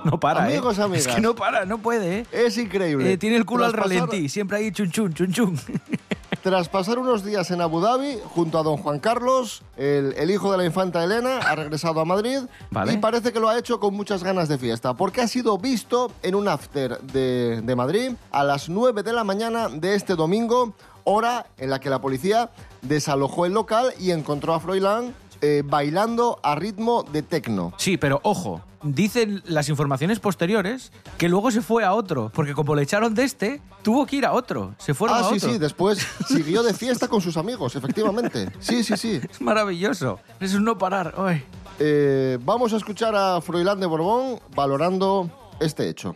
No 0.06 0.18
para, 0.20 0.46
Amigos, 0.46 0.78
¿eh? 0.80 0.84
amigas. 0.84 1.08
Es 1.08 1.16
que 1.16 1.22
no 1.22 1.36
para, 1.36 1.66
no 1.66 1.80
puede, 1.80 2.20
¿eh? 2.20 2.26
Es 2.32 2.58
increíble. 2.58 3.12
Eh, 3.14 3.18
tiene 3.18 3.36
el 3.36 3.46
culo 3.46 3.66
al 3.66 3.72
pasar- 3.74 3.84
ralentí, 3.90 4.30
siempre 4.30 4.58
ahí 4.58 4.72
chun 4.72 4.90
chun, 4.90 5.14
chun 5.14 5.32
chun. 5.34 5.60
Tras 6.44 6.70
pasar 6.70 6.98
unos 7.00 7.26
días 7.26 7.52
en 7.52 7.60
Abu 7.60 7.82
Dhabi, 7.82 8.18
junto 8.34 8.58
a 8.58 8.64
don 8.64 8.78
Juan 8.78 9.00
Carlos, 9.00 9.62
el, 9.76 10.14
el 10.18 10.32
hijo 10.32 10.50
de 10.54 10.58
la 10.58 10.66
infanta 10.66 11.04
Elena 11.04 11.40
ha 11.40 11.56
regresado 11.56 12.00
a 12.00 12.06
Madrid 12.06 12.40
Vale. 12.72 12.94
y 12.94 12.98
parece 12.98 13.34
que 13.34 13.42
lo 13.42 13.50
ha 13.50 13.58
hecho 13.60 13.80
con 13.82 13.94
muchas 13.94 14.24
ganas 14.24 14.48
de 14.48 14.58
fiesta, 14.58 14.94
porque 14.94 15.20
ha 15.22 15.28
sido 15.28 15.58
visto 15.58 16.12
en 16.24 16.36
un 16.36 16.48
after 16.48 17.00
de, 17.02 17.62
de 17.62 17.76
Madrid 17.76 18.12
a 18.32 18.46
las 18.46 18.70
9 18.70 19.04
de 19.04 19.12
la 19.12 19.26
mañana 19.26 19.68
de 19.68 19.96
este 19.96 20.16
domingo, 20.16 20.74
hora 21.10 21.48
en 21.58 21.70
la 21.70 21.80
que 21.80 21.90
la 21.90 22.00
policía 22.00 22.52
desalojó 22.82 23.46
el 23.46 23.54
local 23.54 23.94
y 24.00 24.12
encontró 24.12 24.54
a 24.54 24.60
Froilán 24.60 25.14
eh, 25.42 25.64
bailando 25.66 26.40
a 26.44 26.56
ritmo 26.56 27.04
de 27.04 27.22
tecno. 27.24 27.74
Sí, 27.78 27.96
pero 27.98 28.20
ojo, 28.24 28.62
dicen 28.84 29.42
las 29.46 29.70
informaciones 29.70 30.20
posteriores 30.20 30.92
que 31.18 31.30
luego 31.30 31.50
se 31.52 31.62
fue 31.62 31.84
a 31.86 31.94
otro, 31.94 32.30
porque 32.34 32.54
como 32.54 32.76
le 32.76 32.84
echaron 32.84 33.14
de 33.16 33.24
este, 33.24 33.62
tuvo 33.82 34.06
que 34.06 34.18
ir 34.18 34.26
a 34.26 34.34
otro. 34.34 34.76
Se 34.78 34.94
fueron 34.94 35.18
Ah, 35.18 35.20
a 35.22 35.30
sí, 35.30 35.36
otro. 35.38 35.50
sí, 35.52 35.58
después 35.58 36.06
siguió 36.28 36.62
de 36.62 36.74
fiesta 36.74 37.08
con 37.08 37.22
sus 37.22 37.38
amigos, 37.38 37.76
efectivamente. 37.76 38.52
Sí, 38.60 38.84
sí, 38.84 38.98
sí. 38.98 39.22
Es 39.32 39.40
maravilloso. 39.42 40.20
Es 40.42 40.54
un 40.54 40.66
no 40.66 40.78
parar. 40.78 41.14
Ay. 41.18 41.44
Eh, 41.80 42.38
vamos 42.44 42.74
a 42.74 42.78
escuchar 42.78 43.16
a 43.16 43.40
Froilán 43.40 43.80
de 43.80 43.86
Borbón 43.86 44.40
valorando 44.54 45.30
este 45.62 45.88
hecho. 45.88 46.16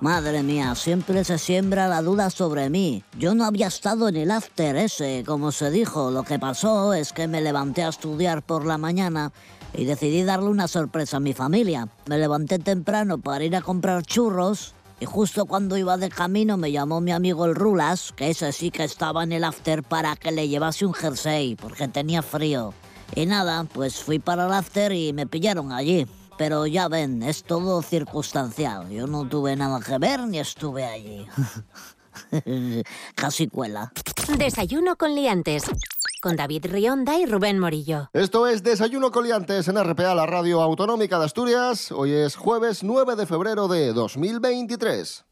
Madre 0.00 0.44
mía, 0.44 0.76
siempre 0.76 1.24
se 1.24 1.38
siembra 1.38 1.88
la 1.88 2.02
duda 2.02 2.30
sobre 2.30 2.70
mí. 2.70 3.02
Yo 3.18 3.34
no 3.34 3.44
había 3.44 3.66
estado 3.66 4.08
en 4.08 4.14
el 4.14 4.30
after 4.30 4.76
ese, 4.76 5.24
como 5.26 5.50
se 5.50 5.72
dijo. 5.72 6.12
Lo 6.12 6.22
que 6.22 6.38
pasó 6.38 6.94
es 6.94 7.12
que 7.12 7.26
me 7.26 7.40
levanté 7.40 7.82
a 7.82 7.88
estudiar 7.88 8.42
por 8.42 8.64
la 8.64 8.78
mañana 8.78 9.32
y 9.74 9.86
decidí 9.86 10.22
darle 10.22 10.50
una 10.50 10.68
sorpresa 10.68 11.16
a 11.16 11.20
mi 11.20 11.32
familia. 11.32 11.88
Me 12.06 12.16
levanté 12.16 12.60
temprano 12.60 13.18
para 13.18 13.42
ir 13.42 13.56
a 13.56 13.60
comprar 13.60 14.04
churros 14.04 14.72
y 15.00 15.04
justo 15.04 15.46
cuando 15.46 15.76
iba 15.76 15.96
de 15.96 16.10
camino 16.10 16.56
me 16.56 16.70
llamó 16.70 17.00
mi 17.00 17.10
amigo 17.10 17.44
el 17.46 17.56
Rulas, 17.56 18.12
que 18.14 18.30
ese 18.30 18.52
sí 18.52 18.70
que 18.70 18.84
estaba 18.84 19.24
en 19.24 19.32
el 19.32 19.42
after, 19.42 19.82
para 19.82 20.14
que 20.14 20.30
le 20.30 20.46
llevase 20.46 20.86
un 20.86 20.94
jersey, 20.94 21.56
porque 21.56 21.88
tenía 21.88 22.22
frío. 22.22 22.72
Y 23.16 23.26
nada, 23.26 23.64
pues 23.64 23.96
fui 23.96 24.20
para 24.20 24.46
el 24.46 24.52
after 24.52 24.92
y 24.92 25.12
me 25.12 25.26
pillaron 25.26 25.72
allí. 25.72 26.06
Pero 26.38 26.66
ya 26.66 26.88
ven, 26.88 27.22
es 27.22 27.42
todo 27.42 27.82
circunstancial. 27.82 28.88
Yo 28.88 29.06
no 29.08 29.28
tuve 29.28 29.56
nada 29.56 29.80
que 29.80 29.98
ver 29.98 30.20
ni 30.20 30.38
estuve 30.38 30.84
allí. 30.84 31.26
Casi 33.16 33.48
cuela. 33.48 33.92
Desayuno 34.38 34.96
con 34.96 35.14
liantes. 35.14 35.64
con 36.20 36.36
David 36.36 36.66
Rionda 36.66 37.18
y 37.18 37.26
Rubén 37.26 37.58
Morillo. 37.58 38.10
Esto 38.12 38.46
es 38.46 38.62
Desayuno 38.62 39.10
Coliantes 39.12 39.68
en 39.68 39.82
RPA, 39.82 40.14
la 40.14 40.26
radio 40.26 40.60
autonómica 40.62 41.18
de 41.18 41.24
Asturias. 41.26 41.92
Hoy 41.92 42.12
es 42.12 42.36
jueves 42.36 42.82
9 42.82 43.14
de 43.16 43.26
febrero 43.26 43.68
de 43.68 43.92
2023. 43.92 45.24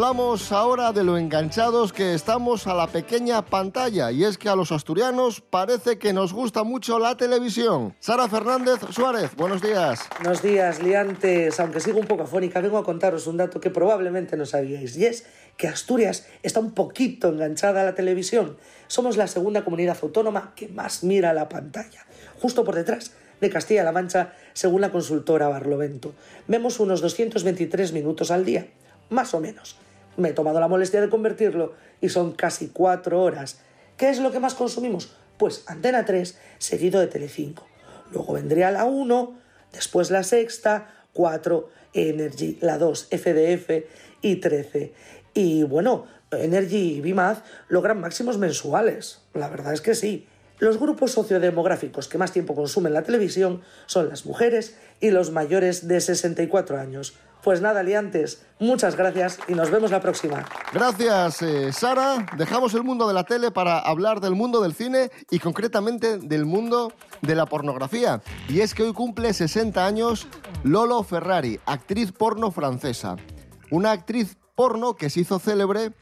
Hablamos 0.00 0.50
ahora 0.50 0.92
de 0.92 1.04
lo 1.04 1.18
enganchados 1.18 1.92
que 1.92 2.14
estamos 2.14 2.66
a 2.66 2.72
la 2.72 2.86
pequeña 2.86 3.44
pantalla 3.44 4.10
y 4.10 4.24
es 4.24 4.38
que 4.38 4.48
a 4.48 4.56
los 4.56 4.72
asturianos 4.72 5.42
parece 5.42 5.98
que 5.98 6.14
nos 6.14 6.32
gusta 6.32 6.64
mucho 6.64 6.98
la 6.98 7.18
televisión. 7.18 7.94
Sara 8.00 8.26
Fernández 8.26 8.80
Suárez, 8.92 9.36
buenos 9.36 9.60
días. 9.60 10.08
Buenos 10.22 10.40
días, 10.40 10.82
liantes. 10.82 11.60
Aunque 11.60 11.80
sigo 11.80 12.00
un 12.00 12.06
poco 12.06 12.22
afónica, 12.22 12.62
vengo 12.62 12.78
a 12.78 12.82
contaros 12.82 13.26
un 13.26 13.36
dato 13.36 13.60
que 13.60 13.68
probablemente 13.68 14.38
no 14.38 14.46
sabíais 14.46 14.96
y 14.96 15.04
es 15.04 15.26
que 15.58 15.68
Asturias 15.68 16.26
está 16.42 16.60
un 16.60 16.72
poquito 16.72 17.28
enganchada 17.28 17.82
a 17.82 17.84
la 17.84 17.94
televisión. 17.94 18.56
Somos 18.86 19.18
la 19.18 19.26
segunda 19.26 19.64
comunidad 19.64 19.98
autónoma 20.00 20.54
que 20.56 20.68
más 20.68 21.04
mira 21.04 21.34
la 21.34 21.50
pantalla, 21.50 22.06
justo 22.40 22.64
por 22.64 22.74
detrás 22.74 23.12
de 23.42 23.50
Castilla-La 23.50 23.92
Mancha, 23.92 24.32
según 24.54 24.80
la 24.80 24.92
consultora 24.92 25.48
Barlovento. 25.48 26.14
Vemos 26.48 26.80
unos 26.80 27.02
223 27.02 27.92
minutos 27.92 28.30
al 28.30 28.46
día 28.46 28.66
más 29.10 29.34
o 29.34 29.40
menos. 29.40 29.76
Me 30.16 30.30
he 30.30 30.32
tomado 30.32 30.60
la 30.60 30.68
molestia 30.68 31.00
de 31.00 31.08
convertirlo 31.08 31.74
y 32.00 32.08
son 32.08 32.32
casi 32.32 32.68
cuatro 32.68 33.22
horas. 33.22 33.60
¿Qué 33.96 34.08
es 34.08 34.18
lo 34.20 34.32
que 34.32 34.40
más 34.40 34.54
consumimos? 34.54 35.12
Pues 35.38 35.64
Antena 35.66 36.04
3, 36.04 36.38
seguido 36.58 37.00
de 37.00 37.06
Telecinco. 37.06 37.66
Luego 38.12 38.34
vendría 38.34 38.70
la 38.70 38.84
1, 38.84 39.38
después 39.72 40.10
la 40.10 40.22
sexta, 40.22 41.06
4, 41.12 41.68
Energy, 41.92 42.58
la 42.60 42.78
2, 42.78 43.08
FDF 43.10 43.70
y 44.22 44.36
13. 44.36 44.92
Y 45.34 45.62
bueno, 45.62 46.06
Energy 46.30 46.96
y 46.96 47.00
Bimaz 47.00 47.42
logran 47.68 48.00
máximos 48.00 48.38
mensuales. 48.38 49.22
La 49.34 49.48
verdad 49.48 49.72
es 49.72 49.80
que 49.80 49.94
sí. 49.94 50.26
Los 50.58 50.78
grupos 50.78 51.12
sociodemográficos 51.12 52.06
que 52.06 52.18
más 52.18 52.32
tiempo 52.32 52.54
consumen 52.54 52.92
la 52.92 53.02
televisión 53.02 53.62
son 53.86 54.08
las 54.10 54.26
mujeres 54.26 54.76
y 55.00 55.10
los 55.10 55.30
mayores 55.30 55.88
de 55.88 56.00
64 56.00 56.78
años. 56.78 57.14
Pues 57.42 57.62
nada, 57.62 57.82
liantes, 57.82 58.42
muchas 58.58 58.96
gracias 58.96 59.38
y 59.48 59.54
nos 59.54 59.70
vemos 59.70 59.90
la 59.90 60.00
próxima. 60.00 60.44
Gracias, 60.74 61.40
eh, 61.40 61.72
Sara. 61.72 62.26
Dejamos 62.36 62.74
el 62.74 62.82
mundo 62.82 63.08
de 63.08 63.14
la 63.14 63.24
tele 63.24 63.50
para 63.50 63.78
hablar 63.78 64.20
del 64.20 64.34
mundo 64.34 64.60
del 64.60 64.74
cine 64.74 65.10
y 65.30 65.38
concretamente 65.38 66.18
del 66.18 66.44
mundo 66.44 66.92
de 67.22 67.34
la 67.34 67.46
pornografía. 67.46 68.20
Y 68.48 68.60
es 68.60 68.74
que 68.74 68.82
hoy 68.82 68.92
cumple 68.92 69.32
60 69.32 69.86
años 69.86 70.26
Lolo 70.64 71.02
Ferrari, 71.02 71.58
actriz 71.64 72.12
porno 72.12 72.50
francesa. 72.50 73.16
Una 73.70 73.92
actriz 73.92 74.36
porno 74.54 74.94
que 74.94 75.08
se 75.08 75.20
hizo 75.20 75.38
célebre 75.38 75.92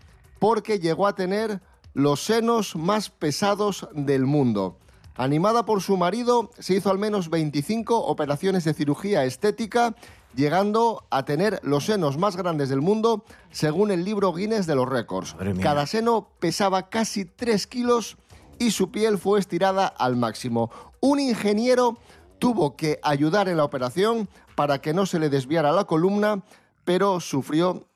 porque 0.41 0.81
llegó 0.81 1.07
a 1.07 1.15
tener 1.15 1.61
los 1.95 2.25
senos 2.25 2.75
más 2.75 3.11
pesados 3.11 3.89
del 3.93 4.27
mundo. 4.27 4.79
Animada 5.19 5.65
por 5.65 5.83
su 5.83 5.97
marido, 5.97 6.51
se 6.61 6.75
hizo 6.75 6.91
al 6.91 6.99
menos 6.99 7.29
25 7.29 8.07
operaciones 8.07 8.63
de 8.63 8.73
cirugía 8.73 9.25
estética 9.25 9.97
llegando 10.39 11.05
a 11.11 11.25
tener 11.25 11.59
los 11.65 11.87
senos 11.87 12.17
más 12.17 12.37
grandes 12.37 12.69
del 12.69 12.81
mundo 12.81 13.25
según 13.51 13.91
el 13.91 14.05
libro 14.05 14.33
Guinness 14.33 14.69
de 14.69 14.77
los 14.77 14.89
récords. 14.89 15.35
Cada 15.61 15.85
seno 15.85 16.29
pesaba 16.39 16.89
casi 16.89 17.25
3 17.25 17.67
kilos 17.67 18.17
y 18.61 18.71
su 18.71 18.93
piel 18.93 19.19
fue 19.19 19.41
estirada 19.41 19.89
al 19.89 20.15
máximo. 20.15 20.71
Un 21.01 21.19
ingeniero 21.19 21.99
tuvo 22.39 22.77
que 22.77 23.01
ayudar 23.03 23.49
en 23.49 23.57
la 23.57 23.65
operación 23.65 24.29
para 24.55 24.81
que 24.81 24.95
no 24.95 25.07
se 25.07 25.19
le 25.19 25.29
desviara 25.29 25.73
la 25.73 25.85
columna, 25.85 26.45
pero 26.85 27.19
sufrió 27.19 27.89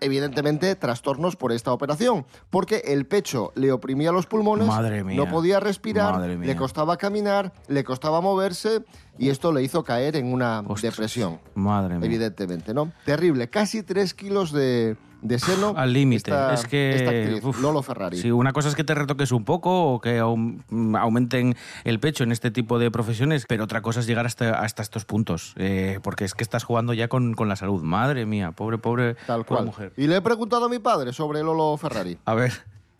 evidentemente 0.00 0.74
trastornos 0.74 1.36
por 1.36 1.52
esta 1.52 1.72
operación, 1.72 2.26
porque 2.50 2.82
el 2.86 3.06
pecho 3.06 3.52
le 3.54 3.72
oprimía 3.72 4.12
los 4.12 4.26
pulmones, 4.26 4.68
no 5.04 5.28
podía 5.28 5.60
respirar, 5.60 6.20
le 6.20 6.56
costaba 6.56 6.96
caminar, 6.96 7.52
le 7.68 7.84
costaba 7.84 8.20
moverse 8.20 8.82
y 9.18 9.28
esto 9.28 9.52
le 9.52 9.62
hizo 9.62 9.84
caer 9.84 10.16
en 10.16 10.32
una 10.32 10.62
depresión. 10.82 11.40
Madre 11.54 11.98
mía. 11.98 12.06
Evidentemente, 12.06 12.74
¿no? 12.74 12.92
Terrible, 13.04 13.48
casi 13.48 13.82
tres 13.82 14.14
kilos 14.14 14.52
de, 14.52 14.96
de 15.22 15.38
seno. 15.38 15.74
Al 15.76 15.92
límite. 15.92 16.32
Es 16.52 16.66
que. 16.66 17.40
Lolo 17.60 17.82
Ferrari. 17.82 18.18
Sí, 18.18 18.30
una 18.30 18.52
cosa 18.52 18.68
es 18.68 18.74
que 18.74 18.84
te 18.84 18.94
retoques 18.94 19.32
un 19.32 19.44
poco 19.44 19.94
o 19.94 20.00
que 20.00 20.18
aumenten 20.18 21.56
el 21.84 22.00
pecho 22.00 22.24
en 22.24 22.32
este 22.32 22.50
tipo 22.50 22.78
de 22.78 22.90
profesiones, 22.90 23.44
pero 23.48 23.64
otra 23.64 23.82
cosa 23.82 24.00
es 24.00 24.06
llegar 24.06 24.26
hasta, 24.26 24.60
hasta 24.60 24.82
estos 24.82 25.04
puntos. 25.04 25.54
Eh, 25.56 25.98
porque 26.02 26.24
es 26.24 26.34
que 26.34 26.42
estás 26.42 26.64
jugando 26.64 26.92
ya 26.94 27.08
con, 27.08 27.34
con, 27.34 27.48
la 27.48 27.56
salud. 27.56 27.82
Madre 27.82 28.26
mía, 28.26 28.52
pobre, 28.52 28.78
pobre, 28.78 29.16
Tal 29.26 29.44
cual. 29.44 29.66
mujer. 29.66 29.92
Y 29.96 30.06
le 30.06 30.16
he 30.16 30.20
preguntado 30.20 30.66
a 30.66 30.68
mi 30.68 30.78
padre 30.78 31.12
sobre 31.12 31.42
Lolo 31.42 31.76
Ferrari. 31.76 32.18
A 32.24 32.34
ver. 32.34 32.52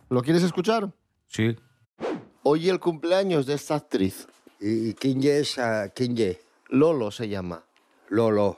¿Lo 0.09 0.21
quieres 0.21 0.43
escuchar? 0.43 0.91
Sí. 1.27 1.55
Hoy 2.43 2.69
el 2.69 2.79
cumpleaños 2.79 3.45
de 3.45 3.53
esta 3.53 3.75
actriz. 3.75 4.27
¿Y 4.59 4.93
quién 4.93 5.19
es 5.19 5.51
esa? 5.51 5.89
¿Quién 5.89 6.17
es? 6.17 6.37
Lolo 6.69 7.11
se 7.11 7.29
llama. 7.29 7.63
Lolo. 8.09 8.57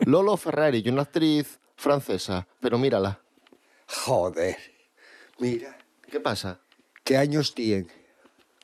Lolo 0.00 0.36
Ferrari, 0.36 0.82
una 0.88 1.02
actriz 1.02 1.59
francesa, 1.80 2.46
pero 2.60 2.78
mírala. 2.78 3.20
Joder. 3.86 4.56
Mira. 5.38 5.78
¿Qué 6.10 6.20
pasa? 6.20 6.60
¿Qué 7.02 7.16
años 7.16 7.54
tiene? 7.54 7.88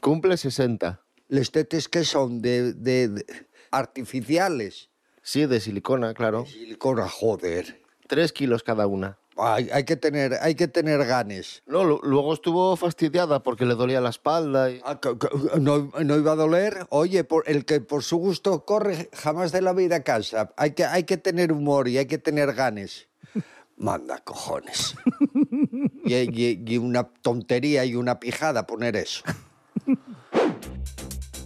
Cumple 0.00 0.36
60. 0.36 1.02
¿Los 1.28 1.50
tetes 1.50 1.88
que 1.88 2.04
son? 2.04 2.42
De, 2.42 2.74
de, 2.74 3.24
artificiales? 3.70 4.90
Sí, 5.22 5.46
de 5.46 5.60
silicona, 5.60 6.14
claro. 6.14 6.42
De 6.42 6.50
silicona, 6.50 7.08
joder. 7.08 7.82
Tres 8.06 8.32
kilos 8.32 8.62
cada 8.62 8.86
una. 8.86 9.18
Hay, 9.38 9.68
hay, 9.72 9.84
que 9.84 9.96
tener, 9.96 10.38
hay 10.40 10.54
que 10.54 10.68
tener 10.68 11.04
ganes. 11.04 11.62
No, 11.66 11.84
luego 11.84 12.32
estuvo 12.32 12.76
fastidiada 12.76 13.42
porque 13.42 13.66
le 13.66 13.74
dolía 13.74 14.00
la 14.00 14.10
espalda. 14.10 14.70
Y... 14.70 14.80
Ah, 14.84 14.98
no, 15.60 15.90
no, 16.02 16.16
iba 16.16 16.32
a 16.32 16.36
doler. 16.36 16.86
Oye, 16.90 17.24
por, 17.24 17.48
el 17.48 17.64
que 17.64 17.80
por 17.80 18.02
su 18.02 18.16
gusto 18.16 18.64
corre 18.64 19.10
jamás 19.12 19.52
de 19.52 19.62
la 19.62 19.72
vida 19.72 20.02
casa. 20.02 20.52
Hay 20.56 20.72
que, 20.72 20.84
hay 20.84 21.04
que 21.04 21.16
tener 21.16 21.52
humor 21.52 21.88
y 21.88 21.98
hay 21.98 22.06
que 22.06 22.18
tener 22.18 22.54
ganes. 22.54 23.08
Manda 23.76 24.18
cojones. 24.20 24.94
y, 26.04 26.14
y, 26.14 26.62
y 26.66 26.78
una 26.78 27.04
tontería 27.04 27.84
y 27.84 27.94
una 27.94 28.18
pijada 28.18 28.66
poner 28.66 28.96
eso. 28.96 29.22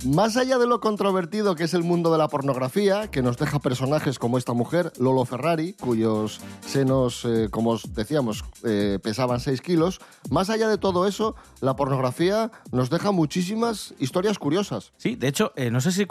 Más 0.07 0.39
allá 0.39 0.57
de 0.57 0.67
lo 0.67 0.81
controvertido 0.81 1.55
que 1.55 1.65
es 1.65 1.75
el 1.75 1.83
mundo 1.83 2.11
de 2.11 2.17
la 2.17 2.29
pornografía, 2.29 3.11
que 3.11 3.21
nos 3.23 3.37
deja 3.37 3.59
personajes 3.59 4.19
como 4.19 4.39
esta 4.39 4.55
mujer, 4.55 4.93
Lolo 4.99 5.27
Ferrari, 5.27 5.75
cuyos 5.75 6.41
senos, 6.65 7.27
eh, 7.27 7.49
como 7.51 7.73
os 7.73 7.93
decíamos, 7.95 8.43
eh, 8.65 8.99
pesaban 9.03 9.41
6 9.41 9.61
kilos, 9.61 10.01
más 10.31 10.49
allá 10.49 10.69
de 10.69 10.79
todo 10.79 11.07
eso, 11.07 11.37
la 11.61 11.77
pornografía 11.77 12.51
nos 12.73 12.89
deja 12.89 13.11
muchísimas 13.11 13.95
historias 13.99 14.39
curiosas. 14.39 14.95
Sí, 14.97 15.17
de 15.17 15.29
hecho, 15.29 15.53
eh, 15.55 15.71
no 15.71 15.83
sé 15.83 15.93
si, 15.93 16.07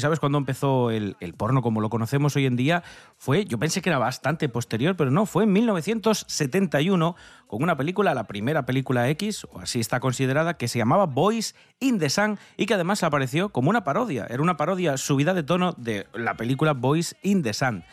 sabes 0.00 0.18
cuándo 0.18 0.38
empezó 0.38 0.90
el, 0.90 1.16
el, 1.20 1.34
porno 1.34 1.62
como 1.62 1.80
lo 1.80 1.90
conocemos 1.90 2.34
hoy 2.34 2.46
en 2.46 2.56
día, 2.56 2.82
fue, 3.16 3.44
yo 3.44 3.56
pensé 3.56 3.80
que 3.82 3.90
era 3.90 3.98
bastante 3.98 4.48
posterior, 4.48 4.96
pero 4.96 5.12
no, 5.12 5.26
fue 5.26 5.44
en 5.44 5.52
1971 5.52 7.14
con 7.48 7.62
una 7.62 7.76
película, 7.76 8.14
la 8.14 8.28
primera 8.28 8.64
película 8.66 9.08
X, 9.08 9.46
o 9.50 9.58
así 9.60 9.80
está 9.80 9.98
considerada, 9.98 10.54
que 10.54 10.68
se 10.68 10.78
llamaba 10.78 11.06
Boys 11.06 11.56
in 11.80 11.98
the 11.98 12.10
Sun 12.10 12.38
y 12.56 12.66
que 12.66 12.74
además 12.74 13.02
apareció 13.02 13.48
como 13.48 13.70
una 13.70 13.82
parodia. 13.82 14.26
Era 14.28 14.42
una 14.42 14.56
parodia 14.56 14.96
subida 14.98 15.34
de 15.34 15.42
tono 15.42 15.72
de 15.72 16.06
la 16.12 16.36
película 16.36 16.74
Boys 16.74 17.16
in 17.22 17.42
the 17.42 17.54
Sun. 17.54 17.84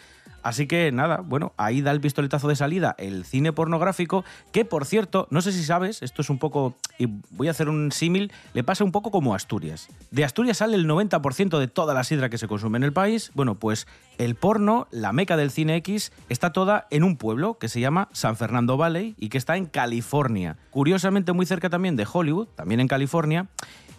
Así 0.45 0.67
que 0.67 0.91
nada, 0.91 1.21
bueno, 1.25 1.53
ahí 1.57 1.81
da 1.81 1.89
el 1.89 1.99
pistoletazo 1.99 2.47
de 2.47 2.55
salida 2.55 2.93
el 2.99 3.25
cine 3.25 3.51
pornográfico, 3.51 4.23
que 4.51 4.63
por 4.63 4.85
cierto, 4.85 5.27
no 5.31 5.41
sé 5.41 5.51
si 5.51 5.63
sabes, 5.63 6.03
esto 6.03 6.21
es 6.21 6.29
un 6.29 6.37
poco, 6.37 6.75
y 6.99 7.07
voy 7.31 7.47
a 7.47 7.51
hacer 7.51 7.67
un 7.67 7.91
símil, 7.91 8.31
le 8.53 8.63
pasa 8.63 8.83
un 8.83 8.91
poco 8.91 9.09
como 9.09 9.33
Asturias. 9.33 9.87
De 10.11 10.23
Asturias 10.23 10.57
sale 10.57 10.75
el 10.75 10.87
90% 10.87 11.57
de 11.57 11.67
toda 11.67 11.95
la 11.95 12.03
sidra 12.03 12.29
que 12.29 12.37
se 12.37 12.47
consume 12.47 12.77
en 12.77 12.83
el 12.83 12.93
país. 12.93 13.31
Bueno, 13.33 13.55
pues 13.55 13.87
el 14.19 14.35
porno, 14.35 14.87
la 14.91 15.13
meca 15.13 15.35
del 15.35 15.49
cine 15.49 15.77
X, 15.77 16.11
está 16.29 16.53
toda 16.53 16.85
en 16.91 17.03
un 17.03 17.17
pueblo 17.17 17.57
que 17.57 17.67
se 17.67 17.79
llama 17.79 18.09
San 18.11 18.37
Fernando 18.37 18.77
Valley 18.77 19.15
y 19.17 19.29
que 19.29 19.39
está 19.39 19.57
en 19.57 19.65
California. 19.65 20.57
Curiosamente 20.69 21.33
muy 21.33 21.47
cerca 21.47 21.71
también 21.71 21.95
de 21.95 22.05
Hollywood, 22.11 22.49
también 22.49 22.81
en 22.81 22.87
California 22.87 23.47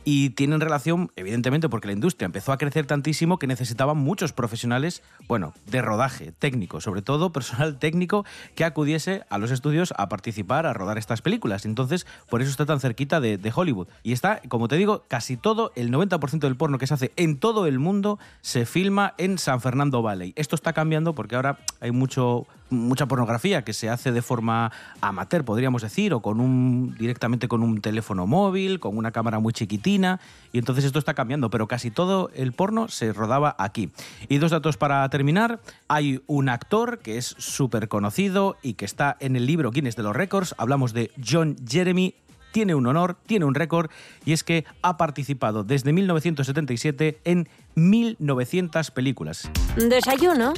y 0.08 0.30
tienen 0.30 0.60
relación, 0.60 1.10
evidentemente, 1.16 1.68
porque 1.68 1.88
la 1.88 1.92
industria 1.92 2.26
empezó 2.26 2.52
a 2.52 2.58
crecer 2.58 2.86
tantísimo 2.86 3.40
que 3.40 3.48
necesitaban 3.48 3.96
muchos 3.96 4.32
profesionales, 4.32 5.02
bueno, 5.26 5.52
de 5.66 5.82
rodaje, 5.82 6.30
técnico, 6.30 6.80
sobre 6.80 7.02
todo 7.02 7.32
personal 7.32 7.76
técnico 7.80 8.24
que 8.54 8.64
acudiese 8.64 9.24
a 9.30 9.38
los 9.38 9.50
estudios 9.50 9.92
a 9.96 10.08
participar, 10.08 10.64
a 10.64 10.72
rodar 10.72 10.96
estas 10.96 11.22
películas. 11.22 11.66
Entonces, 11.66 12.06
por 12.30 12.40
eso 12.40 12.52
está 12.52 12.64
tan 12.64 12.78
cerquita 12.78 13.18
de, 13.18 13.36
de 13.36 13.52
Hollywood. 13.52 13.88
Y 14.04 14.12
está, 14.12 14.40
como 14.46 14.68
te 14.68 14.76
digo, 14.76 15.02
casi 15.08 15.36
todo, 15.36 15.72
el 15.74 15.90
90% 15.90 16.38
del 16.38 16.56
porno 16.56 16.78
que 16.78 16.86
se 16.86 16.94
hace 16.94 17.12
en 17.16 17.36
todo 17.36 17.66
el 17.66 17.80
mundo 17.80 18.20
se 18.42 18.64
filma 18.64 19.14
en 19.18 19.38
San 19.38 19.60
Fernando 19.60 20.02
Valley. 20.02 20.34
Esto 20.36 20.54
está 20.54 20.72
cambiando 20.72 21.16
porque 21.16 21.34
ahora 21.34 21.58
hay 21.80 21.90
mucho 21.90 22.46
mucha 22.70 23.06
pornografía 23.06 23.62
que 23.62 23.72
se 23.72 23.88
hace 23.88 24.12
de 24.12 24.22
forma 24.22 24.72
amateur, 25.00 25.44
podríamos 25.44 25.82
decir, 25.82 26.12
o 26.14 26.20
con 26.20 26.40
un 26.40 26.94
directamente 26.98 27.48
con 27.48 27.62
un 27.62 27.80
teléfono 27.80 28.26
móvil, 28.26 28.80
con 28.80 28.96
una 28.96 29.12
cámara 29.12 29.38
muy 29.38 29.52
chiquitina, 29.52 30.20
y 30.52 30.58
entonces 30.58 30.84
esto 30.84 30.98
está 30.98 31.14
cambiando, 31.14 31.50
pero 31.50 31.68
casi 31.68 31.90
todo 31.90 32.30
el 32.34 32.52
porno 32.52 32.88
se 32.88 33.12
rodaba 33.12 33.54
aquí. 33.58 33.90
Y 34.28 34.38
dos 34.38 34.50
datos 34.50 34.76
para 34.76 35.08
terminar, 35.08 35.60
hay 35.88 36.22
un 36.26 36.48
actor 36.48 36.98
que 36.98 37.18
es 37.18 37.34
súper 37.38 37.88
conocido 37.88 38.56
y 38.62 38.74
que 38.74 38.84
está 38.84 39.16
en 39.20 39.36
el 39.36 39.46
libro 39.46 39.70
Guinness 39.70 39.96
de 39.96 40.02
los 40.02 40.16
Récords, 40.16 40.54
hablamos 40.58 40.92
de 40.92 41.10
John 41.24 41.56
Jeremy 41.68 42.14
tiene 42.52 42.74
un 42.74 42.86
honor, 42.86 43.18
tiene 43.26 43.44
un 43.44 43.54
récord, 43.54 43.90
y 44.24 44.32
es 44.32 44.42
que 44.42 44.64
ha 44.80 44.96
participado 44.96 45.62
desde 45.62 45.92
1977 45.92 47.20
en 47.24 47.50
1900 47.74 48.90
películas. 48.92 49.50
Desayuno 49.76 50.54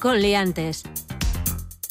con 0.00 0.20
liantes. 0.20 0.82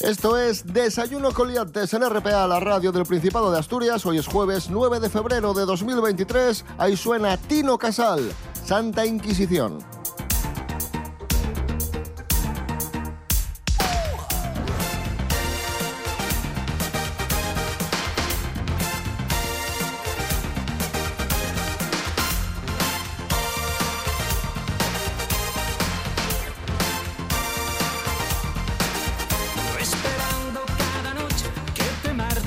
Esto 0.03 0.35
es 0.35 0.65
Desayuno 0.65 1.31
con 1.31 1.47
Liantes 1.47 1.93
en 1.93 2.01
RPA, 2.01 2.47
la 2.47 2.59
radio 2.59 2.91
del 2.91 3.05
Principado 3.05 3.51
de 3.51 3.59
Asturias. 3.59 4.03
Hoy 4.03 4.17
es 4.17 4.25
jueves 4.25 4.67
9 4.71 4.99
de 4.99 5.11
febrero 5.11 5.53
de 5.53 5.63
2023. 5.63 6.65
Ahí 6.79 6.97
suena 6.97 7.37
Tino 7.37 7.77
Casal, 7.77 8.31
Santa 8.65 9.05
Inquisición. 9.05 10.00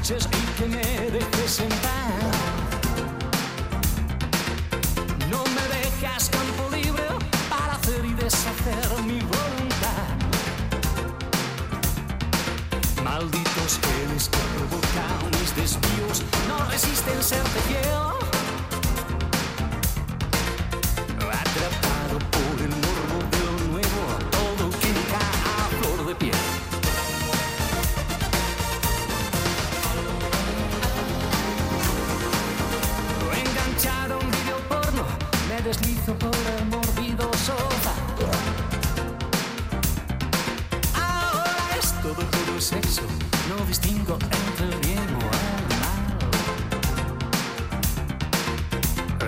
Te 0.05 0.44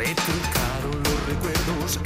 He 0.02 0.14
truncado 0.14 0.88
los 0.92 1.26
recuerdos, 1.26 1.98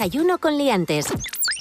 Desayuno 0.00 0.38
con 0.38 0.56
liantes. 0.56 1.08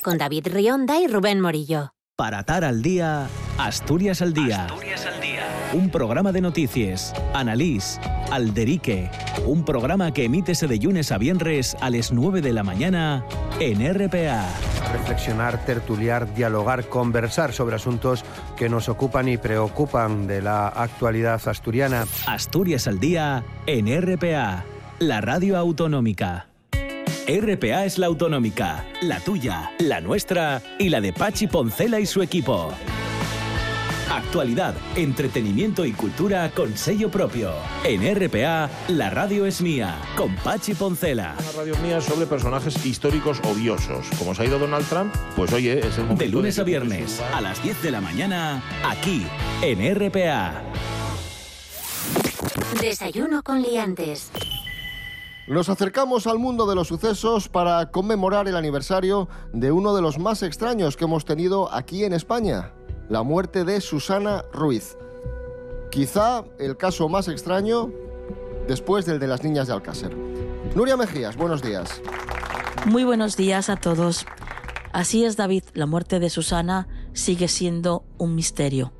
Con 0.01 0.17
David 0.17 0.47
Rionda 0.47 0.97
y 0.97 1.07
Rubén 1.07 1.41
Morillo. 1.41 1.91
Para 2.15 2.39
atar 2.39 2.63
al 2.63 2.81
día, 2.81 3.27
Asturias 3.57 4.21
al 4.21 4.33
día. 4.33 4.67
Un 5.73 5.89
programa 5.89 6.31
de 6.31 6.39
noticias, 6.39 7.13
Analís, 7.33 7.99
Alderique. 8.31 9.11
Un 9.45 9.65
programa 9.65 10.13
que 10.13 10.23
emítese 10.23 10.67
de 10.67 10.77
lunes 10.77 11.11
a 11.11 11.17
viernes 11.17 11.75
a 11.81 11.89
las 11.89 12.13
9 12.13 12.39
de 12.39 12.53
la 12.53 12.63
mañana 12.63 13.25
en 13.59 13.81
RPA. 13.93 14.47
reflexionar, 14.93 15.65
tertuliar, 15.65 16.33
dialogar, 16.33 16.87
conversar 16.87 17.51
sobre 17.51 17.75
asuntos 17.75 18.23
que 18.55 18.69
nos 18.69 18.87
ocupan 18.87 19.27
y 19.27 19.37
preocupan 19.37 20.27
de 20.27 20.41
la 20.41 20.69
actualidad 20.69 21.45
asturiana. 21.45 22.07
Asturias 22.25 22.87
al 22.87 23.01
día 23.01 23.43
en 23.65 23.87
RPA, 24.01 24.63
la 24.99 25.19
radio 25.19 25.57
autonómica. 25.57 26.48
RPA 27.29 27.85
es 27.85 27.99
la 27.99 28.07
autonómica, 28.07 28.87
la 29.01 29.19
tuya, 29.19 29.71
la 29.77 30.01
nuestra 30.01 30.63
y 30.79 30.89
la 30.89 30.99
de 30.99 31.13
Pachi 31.13 31.45
Poncela 31.45 31.99
y 31.99 32.07
su 32.07 32.23
equipo. 32.23 32.73
Actualidad, 34.09 34.73
entretenimiento 34.95 35.85
y 35.85 35.91
cultura 35.91 36.49
con 36.49 36.75
sello 36.75 37.11
propio. 37.11 37.53
En 37.83 38.01
RPA, 38.15 38.67
la 38.87 39.11
radio 39.11 39.45
es 39.45 39.61
mía, 39.61 39.99
con 40.17 40.35
Pachi 40.37 40.73
Poncela. 40.73 41.35
Una 41.37 41.51
radio 41.51 41.77
mía 41.83 42.01
sobre 42.01 42.25
personajes 42.25 42.83
históricos 42.83 43.39
odiosos. 43.43 44.07
Como 44.17 44.33
se 44.33 44.41
ha 44.41 44.45
ido 44.45 44.57
Donald 44.57 44.87
Trump, 44.87 45.13
pues 45.35 45.53
oye, 45.53 45.77
es 45.77 45.99
el 45.99 46.05
momento. 46.05 46.23
De 46.23 46.29
lunes 46.31 46.57
a 46.57 46.63
viernes, 46.63 47.21
a 47.31 47.41
las 47.41 47.61
10 47.61 47.83
de 47.83 47.91
la 47.91 48.01
mañana, 48.01 48.63
aquí, 48.83 49.23
en 49.61 49.95
RPA. 49.95 50.63
Desayuno 52.81 53.43
con 53.43 53.61
liantes. 53.61 54.31
Nos 55.49 55.67
acercamos 55.67 56.27
al 56.27 56.37
mundo 56.37 56.67
de 56.67 56.75
los 56.75 56.89
sucesos 56.89 57.49
para 57.49 57.89
conmemorar 57.89 58.47
el 58.47 58.55
aniversario 58.55 59.27
de 59.51 59.71
uno 59.71 59.95
de 59.95 60.01
los 60.03 60.19
más 60.19 60.43
extraños 60.43 60.95
que 60.95 61.05
hemos 61.05 61.25
tenido 61.25 61.73
aquí 61.73 62.03
en 62.03 62.13
España, 62.13 62.71
la 63.09 63.23
muerte 63.23 63.65
de 63.65 63.81
Susana 63.81 64.45
Ruiz. 64.53 64.95
Quizá 65.89 66.43
el 66.59 66.77
caso 66.77 67.09
más 67.09 67.27
extraño 67.27 67.91
después 68.67 69.07
del 69.07 69.17
de 69.17 69.25
las 69.25 69.43
niñas 69.43 69.65
de 69.65 69.73
Alcácer. 69.73 70.15
Nuria 70.75 70.95
Mejías, 70.95 71.35
buenos 71.35 71.63
días. 71.63 71.99
Muy 72.85 73.03
buenos 73.03 73.35
días 73.35 73.71
a 73.71 73.75
todos. 73.75 74.27
Así 74.93 75.25
es, 75.25 75.35
David, 75.35 75.63
la 75.73 75.87
muerte 75.87 76.19
de 76.19 76.29
Susana 76.29 76.87
sigue 77.13 77.47
siendo 77.47 78.03
un 78.19 78.35
misterio. 78.35 78.93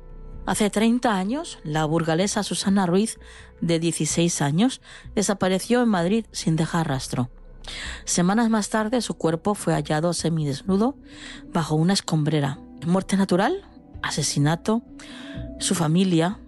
Hace 0.46 0.70
30 0.70 1.14
años, 1.14 1.58
la 1.64 1.84
burgalesa 1.84 2.42
Susana 2.42 2.86
Ruiz, 2.86 3.18
de 3.60 3.78
16 3.78 4.42
años, 4.42 4.80
desapareció 5.14 5.82
en 5.82 5.88
Madrid 5.88 6.26
sin 6.32 6.56
dejar 6.56 6.88
rastro. 6.88 7.30
Semanas 8.04 8.50
más 8.50 8.70
tarde, 8.70 9.00
su 9.00 9.14
cuerpo 9.14 9.54
fue 9.54 9.74
hallado 9.74 10.12
semidesnudo 10.12 10.96
bajo 11.52 11.74
una 11.74 11.92
escombrera. 11.92 12.58
¿Muerte 12.86 13.16
natural? 13.16 13.64
¿Asesinato? 14.02 14.82
Su 15.58 15.74
familia 15.74 16.38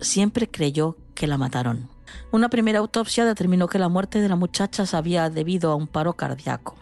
siempre 0.00 0.48
creyó 0.48 0.96
que 1.14 1.26
la 1.26 1.36
mataron. 1.36 1.90
Una 2.30 2.48
primera 2.48 2.78
autopsia 2.78 3.24
determinó 3.24 3.68
que 3.68 3.78
la 3.78 3.88
muerte 3.88 4.20
de 4.20 4.28
la 4.28 4.36
muchacha 4.36 4.86
se 4.86 4.96
había 4.96 5.30
debido 5.30 5.72
a 5.72 5.76
un 5.76 5.86
paro 5.86 6.14
cardíaco. 6.14 6.76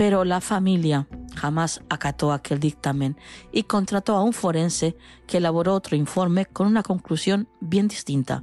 Pero 0.00 0.24
la 0.24 0.40
familia 0.40 1.06
jamás 1.34 1.82
acató 1.90 2.32
aquel 2.32 2.58
dictamen 2.58 3.18
y 3.52 3.64
contrató 3.64 4.16
a 4.16 4.22
un 4.22 4.32
forense 4.32 4.96
que 5.26 5.36
elaboró 5.36 5.74
otro 5.74 5.94
informe 5.94 6.46
con 6.46 6.66
una 6.66 6.82
conclusión 6.82 7.48
bien 7.60 7.86
distinta. 7.86 8.42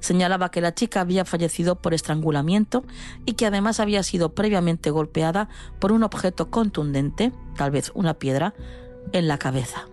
Señalaba 0.00 0.50
que 0.50 0.62
la 0.62 0.72
chica 0.72 1.02
había 1.02 1.26
fallecido 1.26 1.82
por 1.82 1.92
estrangulamiento 1.92 2.82
y 3.26 3.34
que 3.34 3.44
además 3.44 3.78
había 3.78 4.02
sido 4.02 4.34
previamente 4.34 4.88
golpeada 4.88 5.50
por 5.80 5.92
un 5.92 6.02
objeto 6.02 6.50
contundente, 6.50 7.30
tal 7.58 7.72
vez 7.72 7.92
una 7.92 8.14
piedra, 8.14 8.54
en 9.12 9.28
la 9.28 9.36
cabeza. 9.36 9.88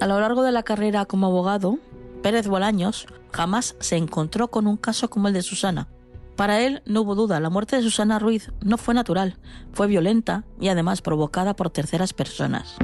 A 0.00 0.06
lo 0.06 0.20
largo 0.20 0.44
de 0.44 0.52
la 0.52 0.62
carrera 0.62 1.04
como 1.04 1.26
abogado, 1.26 1.80
Pérez 2.22 2.46
Bolaños 2.46 3.08
jamás 3.32 3.74
se 3.80 3.96
encontró 3.96 4.52
con 4.52 4.68
un 4.68 4.76
caso 4.76 5.10
como 5.10 5.26
el 5.26 5.34
de 5.34 5.42
Susana. 5.42 5.88
Para 6.36 6.60
él 6.60 6.82
no 6.84 7.02
hubo 7.02 7.14
duda, 7.14 7.38
la 7.38 7.50
muerte 7.50 7.76
de 7.76 7.82
Susana 7.82 8.18
Ruiz 8.18 8.52
no 8.60 8.76
fue 8.76 8.94
natural, 8.94 9.38
fue 9.72 9.86
violenta 9.86 10.44
y 10.60 10.68
además 10.68 11.00
provocada 11.00 11.54
por 11.54 11.70
terceras 11.70 12.12
personas. 12.12 12.76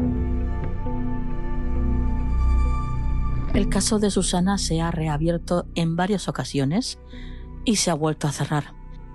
El 3.55 3.69
caso 3.69 3.99
de 3.99 4.11
Susana 4.11 4.59
se 4.59 4.81
ha 4.81 4.93
reabierto 4.93 5.67
en 5.75 5.97
varias 5.97 6.29
ocasiones 6.29 7.01
y 7.65 7.77
se 7.77 7.91
ha 7.91 7.95
vuelto 7.95 8.29
a 8.29 8.33
cerrar. 8.33 8.75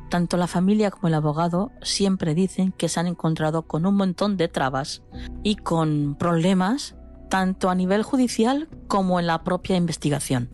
Tanto 0.10 0.36
la 0.36 0.48
familia 0.48 0.92
como 0.92 1.08
el 1.08 1.14
abogado 1.14 1.72
siempre 1.82 2.36
dicen 2.36 2.74
que 2.74 2.90
se 2.90 3.00
han 3.00 3.08
encontrado 3.08 3.64
con 3.64 3.86
un 3.86 3.96
montón 3.96 4.36
de 4.36 4.50
trabas 4.50 5.02
y 5.44 5.56
con 5.56 6.16
problemas 6.20 6.96
tanto 7.30 7.70
a 7.70 7.76
nivel 7.76 8.04
judicial 8.04 8.68
como 8.88 9.20
en 9.20 9.28
la 9.28 9.44
propia 9.44 9.78
investigación. 9.78 10.50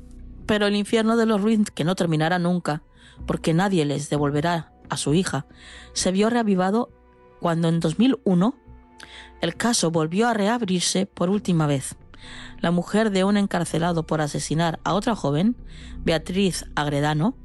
Pero 0.46 0.68
el 0.68 0.76
infierno 0.76 1.18
de 1.18 1.26
los 1.26 1.42
Ruiz, 1.42 1.72
que 1.72 1.84
no 1.84 1.96
terminará 1.96 2.40
nunca, 2.40 2.84
porque 3.26 3.54
nadie 3.54 3.86
les 3.86 4.10
devolverá 4.10 4.72
a 4.90 4.98
su 4.98 5.14
hija, 5.14 5.46
se 5.94 6.12
vio 6.12 6.30
reavivado 6.30 6.90
cuando 7.40 7.70
en 7.70 7.80
2001 7.80 8.56
el 9.42 9.56
caso 9.56 9.92
volvió 9.92 10.28
a 10.28 10.34
reabrirse 10.34 11.06
por 11.06 11.30
última 11.30 11.66
vez. 11.66 11.96
La 12.60 12.72
mujer 12.72 13.10
de 13.10 13.24
un 13.24 13.38
encarcelado 13.38 14.06
por 14.06 14.22
asesinar 14.22 14.80
a 14.84 14.94
otra 14.94 15.16
joven, 15.16 15.58
Beatriz 16.04 16.66
Agredano, 16.76 17.36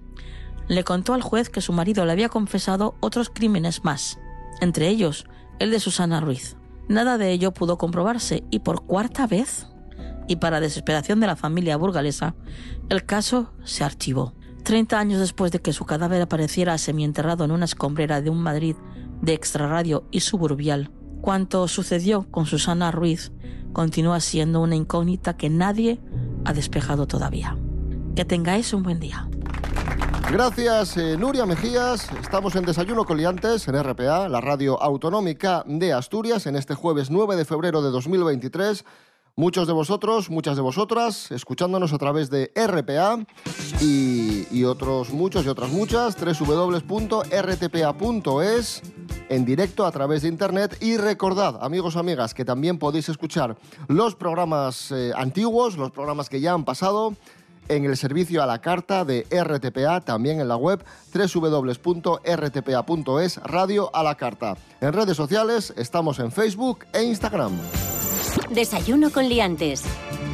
le 0.68 0.84
contó 0.84 1.14
al 1.14 1.22
juez 1.22 1.48
que 1.48 1.60
su 1.60 1.72
marido 1.72 2.04
le 2.04 2.12
había 2.12 2.28
confesado 2.28 2.96
otros 3.00 3.30
crímenes 3.30 3.84
más, 3.84 4.18
entre 4.60 4.88
ellos 4.88 5.26
el 5.58 5.70
de 5.70 5.80
Susana 5.80 6.20
Ruiz. 6.20 6.56
Nada 6.88 7.18
de 7.18 7.32
ello 7.32 7.52
pudo 7.52 7.78
comprobarse 7.78 8.44
y 8.50 8.60
por 8.60 8.84
cuarta 8.84 9.26
vez, 9.26 9.68
y 10.28 10.36
para 10.36 10.60
desesperación 10.60 11.20
de 11.20 11.28
la 11.28 11.36
familia 11.36 11.76
burgalesa, 11.76 12.34
el 12.88 13.04
caso 13.06 13.52
se 13.64 13.84
archivó. 13.84 14.34
Treinta 14.66 14.98
años 14.98 15.20
después 15.20 15.52
de 15.52 15.60
que 15.60 15.72
su 15.72 15.84
cadáver 15.84 16.20
apareciera 16.20 16.76
semienterrado 16.76 17.44
en 17.44 17.52
una 17.52 17.66
escombrera 17.66 18.20
de 18.20 18.30
un 18.30 18.42
Madrid 18.42 18.74
de 19.22 19.32
extrarradio 19.32 20.08
y 20.10 20.18
suburbial, 20.18 20.90
cuanto 21.20 21.68
sucedió 21.68 22.28
con 22.32 22.46
Susana 22.46 22.90
Ruiz 22.90 23.30
continúa 23.72 24.18
siendo 24.18 24.60
una 24.60 24.74
incógnita 24.74 25.36
que 25.36 25.50
nadie 25.50 26.00
ha 26.44 26.52
despejado 26.52 27.06
todavía. 27.06 27.56
Que 28.16 28.24
tengáis 28.24 28.72
un 28.72 28.82
buen 28.82 28.98
día. 28.98 29.28
Gracias, 30.32 30.96
eh, 30.96 31.16
Nuria 31.16 31.46
Mejías. 31.46 32.10
Estamos 32.20 32.56
en 32.56 32.64
Desayuno 32.64 33.04
Coliantes 33.04 33.68
en 33.68 33.80
RPA, 33.80 34.28
la 34.28 34.40
radio 34.40 34.82
autonómica 34.82 35.62
de 35.68 35.92
Asturias, 35.92 36.44
en 36.46 36.56
este 36.56 36.74
jueves 36.74 37.08
9 37.08 37.36
de 37.36 37.44
febrero 37.44 37.82
de 37.82 37.90
2023. 37.92 38.84
Muchos 39.38 39.66
de 39.66 39.74
vosotros, 39.74 40.30
muchas 40.30 40.56
de 40.56 40.62
vosotras, 40.62 41.30
escuchándonos 41.30 41.92
a 41.92 41.98
través 41.98 42.30
de 42.30 42.50
RPA 42.56 43.18
y, 43.82 44.64
otros 44.64 45.10
muchos 45.10 45.44
y 45.44 45.48
otras 45.48 45.70
muchas, 45.70 46.16
www.rtpa.es, 46.16 47.22
en 49.28 49.44
directo 49.44 49.84
a 49.84 49.92
través 49.92 50.22
de 50.22 50.28
internet. 50.28 50.78
Y 50.80 50.96
recordad, 50.96 51.62
amigos, 51.62 51.96
amigas, 51.96 52.32
que 52.32 52.46
también 52.46 52.78
podéis 52.78 53.10
escuchar 53.10 53.58
los 53.88 54.14
programas 54.14 54.90
eh, 54.90 55.12
antiguos, 55.14 55.76
los 55.76 55.90
programas 55.90 56.30
que 56.30 56.40
ya 56.40 56.54
han 56.54 56.64
pasado 56.64 57.14
en 57.68 57.84
el 57.84 57.98
servicio 57.98 58.42
a 58.42 58.46
la 58.46 58.62
carta 58.62 59.04
de 59.04 59.26
RTPA, 59.30 60.00
también 60.00 60.40
en 60.40 60.48
la 60.48 60.56
web 60.56 60.82
www.rtpa.es, 61.12 62.16
radio 63.42 63.94
a 63.94 64.02
la 64.02 64.14
carta. 64.14 64.56
En 64.80 64.94
redes 64.94 65.18
sociales 65.18 65.74
estamos 65.76 66.20
en 66.20 66.32
Facebook 66.32 66.86
e 66.94 67.02
Instagram. 67.02 67.52
Desayuno 68.50 69.10
con 69.10 69.28
liantes. 69.28 69.82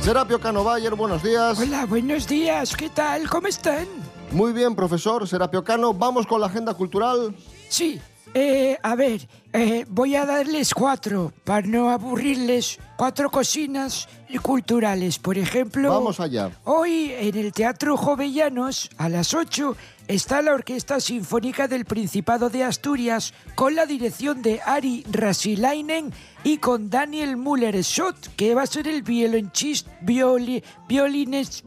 Serapio 0.00 0.40
Cano 0.40 0.64
Bayer, 0.64 0.94
buenos 0.94 1.22
días. 1.22 1.58
Hola, 1.58 1.86
buenos 1.86 2.26
días. 2.26 2.76
¿Qué 2.76 2.88
tal? 2.88 3.28
¿Cómo 3.28 3.46
están? 3.46 3.86
Muy 4.32 4.52
bien, 4.52 4.74
profesor 4.74 5.26
Serapio 5.28 5.62
Cano. 5.62 5.92
¿Vamos 5.94 6.26
con 6.26 6.40
la 6.40 6.46
agenda 6.46 6.74
cultural? 6.74 7.34
Sí. 7.68 8.00
Eh, 8.34 8.78
a 8.82 8.94
ver, 8.94 9.28
eh, 9.52 9.84
voy 9.88 10.16
a 10.16 10.24
darles 10.24 10.72
cuatro, 10.72 11.34
para 11.44 11.66
no 11.66 11.90
aburrirles, 11.90 12.78
cuatro 12.96 13.30
cocinas 13.30 14.08
culturales. 14.40 15.18
Por 15.18 15.36
ejemplo... 15.36 15.90
Vamos 15.90 16.18
allá. 16.18 16.50
Hoy 16.64 17.12
en 17.12 17.36
el 17.36 17.52
Teatro 17.52 17.96
Jovellanos, 17.98 18.88
a 18.96 19.10
las 19.10 19.34
8, 19.34 19.76
está 20.08 20.42
la 20.42 20.52
Orquesta 20.52 21.00
Sinfónica 21.00 21.68
del 21.68 21.84
Principado 21.84 22.50
de 22.50 22.64
Asturias 22.64 23.34
con 23.54 23.74
la 23.74 23.86
dirección 23.86 24.42
de 24.42 24.60
Ari 24.64 25.04
Rasilainen 25.10 26.12
y 26.44 26.58
con 26.58 26.90
Daniel 26.90 27.36
Müller-Schott, 27.36 28.34
que 28.36 28.54
va 28.54 28.62
a 28.62 28.66
ser 28.66 28.88
el 28.88 29.02
violonchist, 29.02 29.86
violi, 30.00 30.62
violines, 30.88 31.62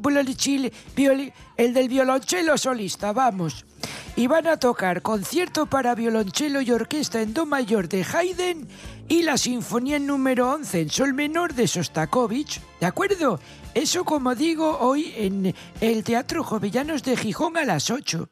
el 1.58 1.74
del 1.74 1.90
violonchelo 1.90 2.58
solista, 2.58 3.14
vamos. 3.14 3.66
Y 4.16 4.28
van 4.28 4.48
a 4.48 4.58
tocar 4.58 5.02
concierto 5.02 5.66
para 5.66 5.96
violonchelo 5.96 6.62
y 6.62 6.72
orquesta 6.72 7.22
en 7.22 7.34
do 7.34 7.46
mayor 7.46 7.90
de 7.90 8.04
Haydn 8.04 8.68
y 9.08 9.24
la 9.24 9.38
Sinfonía 9.38 10.00
número 10.00 10.52
11 10.52 10.82
en 10.82 10.90
sol 10.90 11.14
menor 11.14 11.54
de 11.54 11.68
Sostakovich, 11.68 12.62
¿de 12.80 12.86
acuerdo? 12.86 13.40
Eso 13.76 14.06
como 14.06 14.36
digo 14.36 14.78
hoy 14.80 15.14
en 15.18 15.54
el 15.82 16.06
Teatro 16.06 16.46
Jovellanos 16.46 17.04
de 17.04 17.18
Gijón 17.18 17.58
a 17.58 17.66
las 17.66 17.92
8. 17.92 18.30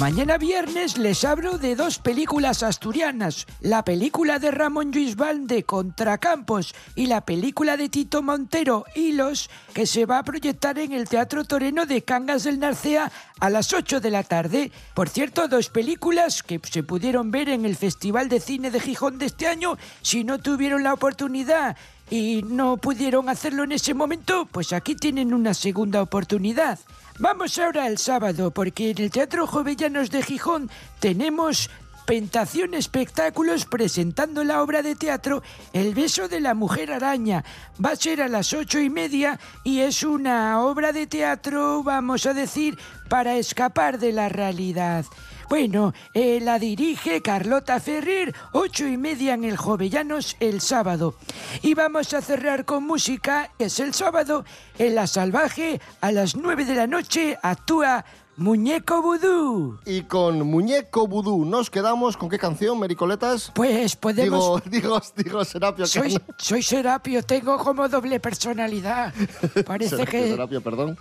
Mañana 0.00 0.38
viernes 0.38 0.98
les 0.98 1.22
hablo 1.22 1.56
de 1.56 1.76
dos 1.76 2.00
películas 2.00 2.64
asturianas, 2.64 3.46
la 3.60 3.84
película 3.84 4.40
de 4.40 4.50
Ramón 4.50 4.90
Lluís 4.90 5.14
Valde 5.14 5.62
Contracampos 5.62 6.74
y 6.96 7.06
la 7.06 7.20
película 7.20 7.76
de 7.76 7.88
Tito 7.88 8.22
Montero 8.22 8.84
Hilos, 8.96 9.48
que 9.72 9.86
se 9.86 10.04
va 10.04 10.18
a 10.18 10.24
proyectar 10.24 10.76
en 10.80 10.90
el 10.90 11.08
Teatro 11.08 11.44
Toreno 11.44 11.86
de 11.86 12.02
Cangas 12.02 12.42
del 12.42 12.58
Narcea 12.58 13.12
a 13.38 13.50
las 13.50 13.72
8 13.72 14.00
de 14.00 14.10
la 14.10 14.24
tarde. 14.24 14.72
Por 14.94 15.08
cierto, 15.08 15.46
dos 15.46 15.68
películas 15.68 16.42
que 16.42 16.60
se 16.68 16.82
pudieron 16.82 17.30
ver 17.30 17.48
en 17.50 17.64
el 17.64 17.76
Festival 17.76 18.28
de 18.28 18.40
Cine 18.40 18.72
de 18.72 18.80
Gijón 18.80 19.18
de 19.18 19.26
este 19.26 19.46
año, 19.46 19.78
si 20.00 20.24
no 20.24 20.40
tuvieron 20.40 20.82
la 20.82 20.94
oportunidad 20.94 21.76
y 22.12 22.42
no 22.42 22.76
pudieron 22.76 23.30
hacerlo 23.30 23.64
en 23.64 23.72
ese 23.72 23.94
momento, 23.94 24.44
pues 24.44 24.74
aquí 24.74 24.94
tienen 24.94 25.32
una 25.32 25.54
segunda 25.54 26.02
oportunidad. 26.02 26.78
Vamos 27.18 27.56
ahora 27.56 27.86
al 27.86 27.96
sábado, 27.96 28.50
porque 28.50 28.90
en 28.90 29.00
el 29.00 29.10
Teatro 29.10 29.46
Jovellanos 29.46 30.10
de 30.10 30.22
Gijón 30.22 30.70
tenemos 31.00 31.70
Pentación 32.04 32.74
Espectáculos 32.74 33.64
presentando 33.64 34.44
la 34.44 34.62
obra 34.62 34.82
de 34.82 34.94
teatro 34.94 35.42
El 35.72 35.94
beso 35.94 36.28
de 36.28 36.40
la 36.40 36.52
mujer 36.52 36.92
araña. 36.92 37.44
Va 37.82 37.92
a 37.92 37.96
ser 37.96 38.20
a 38.20 38.28
las 38.28 38.52
ocho 38.52 38.78
y 38.78 38.90
media 38.90 39.40
y 39.64 39.80
es 39.80 40.02
una 40.02 40.60
obra 40.60 40.92
de 40.92 41.06
teatro, 41.06 41.82
vamos 41.82 42.26
a 42.26 42.34
decir, 42.34 42.78
para 43.08 43.36
escapar 43.36 43.98
de 43.98 44.12
la 44.12 44.28
realidad. 44.28 45.06
Bueno, 45.48 45.92
eh, 46.14 46.40
la 46.40 46.58
dirige 46.58 47.22
Carlota 47.22 47.80
Ferrer, 47.80 48.34
ocho 48.52 48.86
y 48.86 48.96
media 48.96 49.34
en 49.34 49.44
el 49.44 49.56
Jovellanos 49.56 50.36
el 50.40 50.60
sábado. 50.60 51.14
Y 51.62 51.74
vamos 51.74 52.12
a 52.14 52.22
cerrar 52.22 52.64
con 52.64 52.84
música, 52.84 53.50
que 53.58 53.64
es 53.64 53.80
el 53.80 53.94
sábado, 53.94 54.44
en 54.78 54.94
La 54.94 55.06
Salvaje, 55.06 55.80
a 56.00 56.12
las 56.12 56.36
nueve 56.36 56.64
de 56.64 56.74
la 56.74 56.86
noche, 56.86 57.38
actúa 57.42 58.04
Muñeco 58.36 59.02
Vudú. 59.02 59.78
Y 59.84 60.02
con 60.02 60.46
Muñeco 60.46 61.06
Vudú 61.06 61.44
nos 61.44 61.68
quedamos 61.68 62.16
con 62.16 62.30
qué 62.30 62.38
canción, 62.38 62.78
Mericoletas? 62.78 63.52
Pues 63.54 63.94
podemos... 63.94 64.62
Digo, 64.64 64.98
digo, 64.98 65.02
digo 65.16 65.44
Serapio. 65.44 65.86
Soy, 65.86 66.18
soy 66.38 66.62
Serapio, 66.62 67.22
tengo 67.22 67.58
como 67.58 67.88
doble 67.88 68.20
personalidad. 68.20 69.12
Parece 69.66 69.96
Serapio, 69.96 70.20
que... 70.20 70.28
Serapio, 70.30 70.60
perdón. 70.62 70.98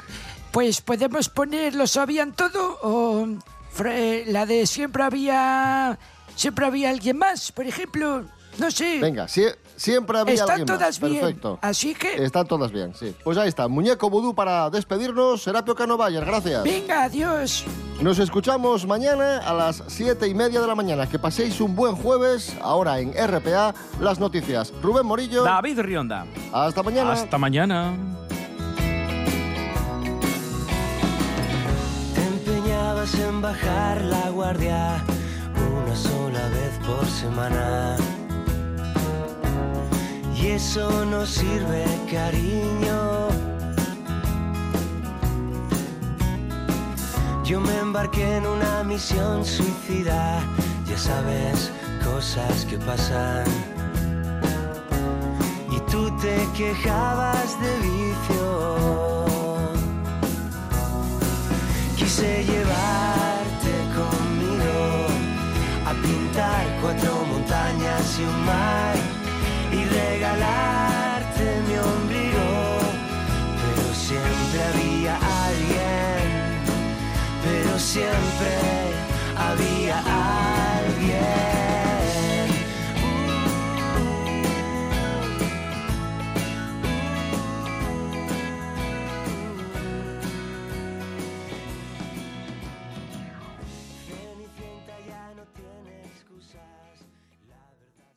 Pues 0.51 0.82
podemos 0.82 1.30
poner 1.30 1.73
¿Lo 1.75 1.88
sabían 1.88 2.34
todo? 2.34 2.80
O 2.82 3.27
la 4.27 4.45
de 4.45 4.65
siempre 4.67 5.03
había... 5.03 5.97
Siempre 6.36 6.65
había 6.65 6.89
alguien 6.89 7.17
más, 7.17 7.51
por 7.51 7.65
ejemplo. 7.67 8.23
No 8.57 8.71
sé. 8.71 8.99
Venga, 8.99 9.27
sie- 9.27 9.55
siempre 9.75 10.17
había 10.19 10.34
Están 10.34 10.51
alguien 10.51 10.67
más. 10.67 10.77
todas 10.79 10.99
bien, 10.99 11.19
Perfecto. 11.21 11.60
así 11.62 11.93
que- 11.93 12.23
Están 12.23 12.47
todas 12.47 12.71
bien, 12.71 12.93
sí. 12.95 13.13
Pues 13.23 13.38
ahí 13.38 13.47
está, 13.49 13.67
Muñeco 13.67 14.10
Vudú 14.10 14.34
para 14.34 14.69
despedirnos. 14.69 15.43
Serapio 15.43 15.75
Cano 15.75 15.97
Bayer, 15.97 16.23
gracias. 16.25 16.63
Venga, 16.63 17.03
adiós. 17.03 17.65
Nos 18.01 18.17
escuchamos 18.19 18.86
mañana 18.88 19.39
a 19.39 19.53
las 19.53 19.84
siete 19.88 20.27
y 20.27 20.34
media 20.34 20.62
de 20.62 20.67
la 20.67 20.75
mañana. 20.75 21.07
Que 21.07 21.19
paséis 21.19 21.60
un 21.62 21.75
buen 21.75 21.95
jueves. 21.95 22.55
Ahora 22.62 22.99
en 22.99 23.13
RPA, 23.13 23.73
las 23.99 24.19
noticias. 24.19 24.73
Rubén 24.81 25.05
Morillo. 25.05 25.43
David 25.43 25.79
Rionda. 25.81 26.25
Hasta 26.51 26.81
mañana. 26.81 27.12
Hasta 27.12 27.38
mañana. 27.38 27.93
Empeñabas 32.82 33.13
en 33.15 33.41
bajar 33.41 34.02
la 34.02 34.30
guardia 34.30 35.04
una 35.72 35.96
sola 35.96 36.48
vez 36.50 36.74
por 36.86 37.06
semana. 37.06 37.96
Y 40.36 40.48
eso 40.48 41.06
no 41.06 41.26
sirve, 41.26 41.86
cariño. 42.12 43.28
Yo 47.44 47.60
me 47.60 47.78
embarqué 47.78 48.38
en 48.38 48.46
una 48.48 48.84
misión 48.84 49.46
suicida, 49.46 50.39
ya 50.88 50.98
sabes, 50.98 51.72
cosas 52.04 52.65
que 52.65 52.78
pasan. 52.78 53.46
Y 55.70 55.80
tú 55.91 56.10
te 56.17 56.36
quejabas 56.58 57.60
de 57.62 57.72
vicio 57.88 59.31
quise 62.12 62.43
llevarte 62.43 63.74
conmigo 63.95 65.08
a 65.86 65.93
pintar 65.93 66.65
cuatro 66.82 67.24
montañas 67.26 68.19
y 68.19 68.24
un 68.24 68.45
mar 68.45 68.95
y 69.71 69.86
regalarte 69.86 71.45
mi 71.67 71.76
ombligo, 71.78 72.80
pero 73.62 73.93
siempre 73.93 74.60
había 74.71 75.15
alguien, 75.47 76.28
pero 77.45 77.80
siempre 77.80 78.52
había 79.38 79.97
alguien 80.00 80.51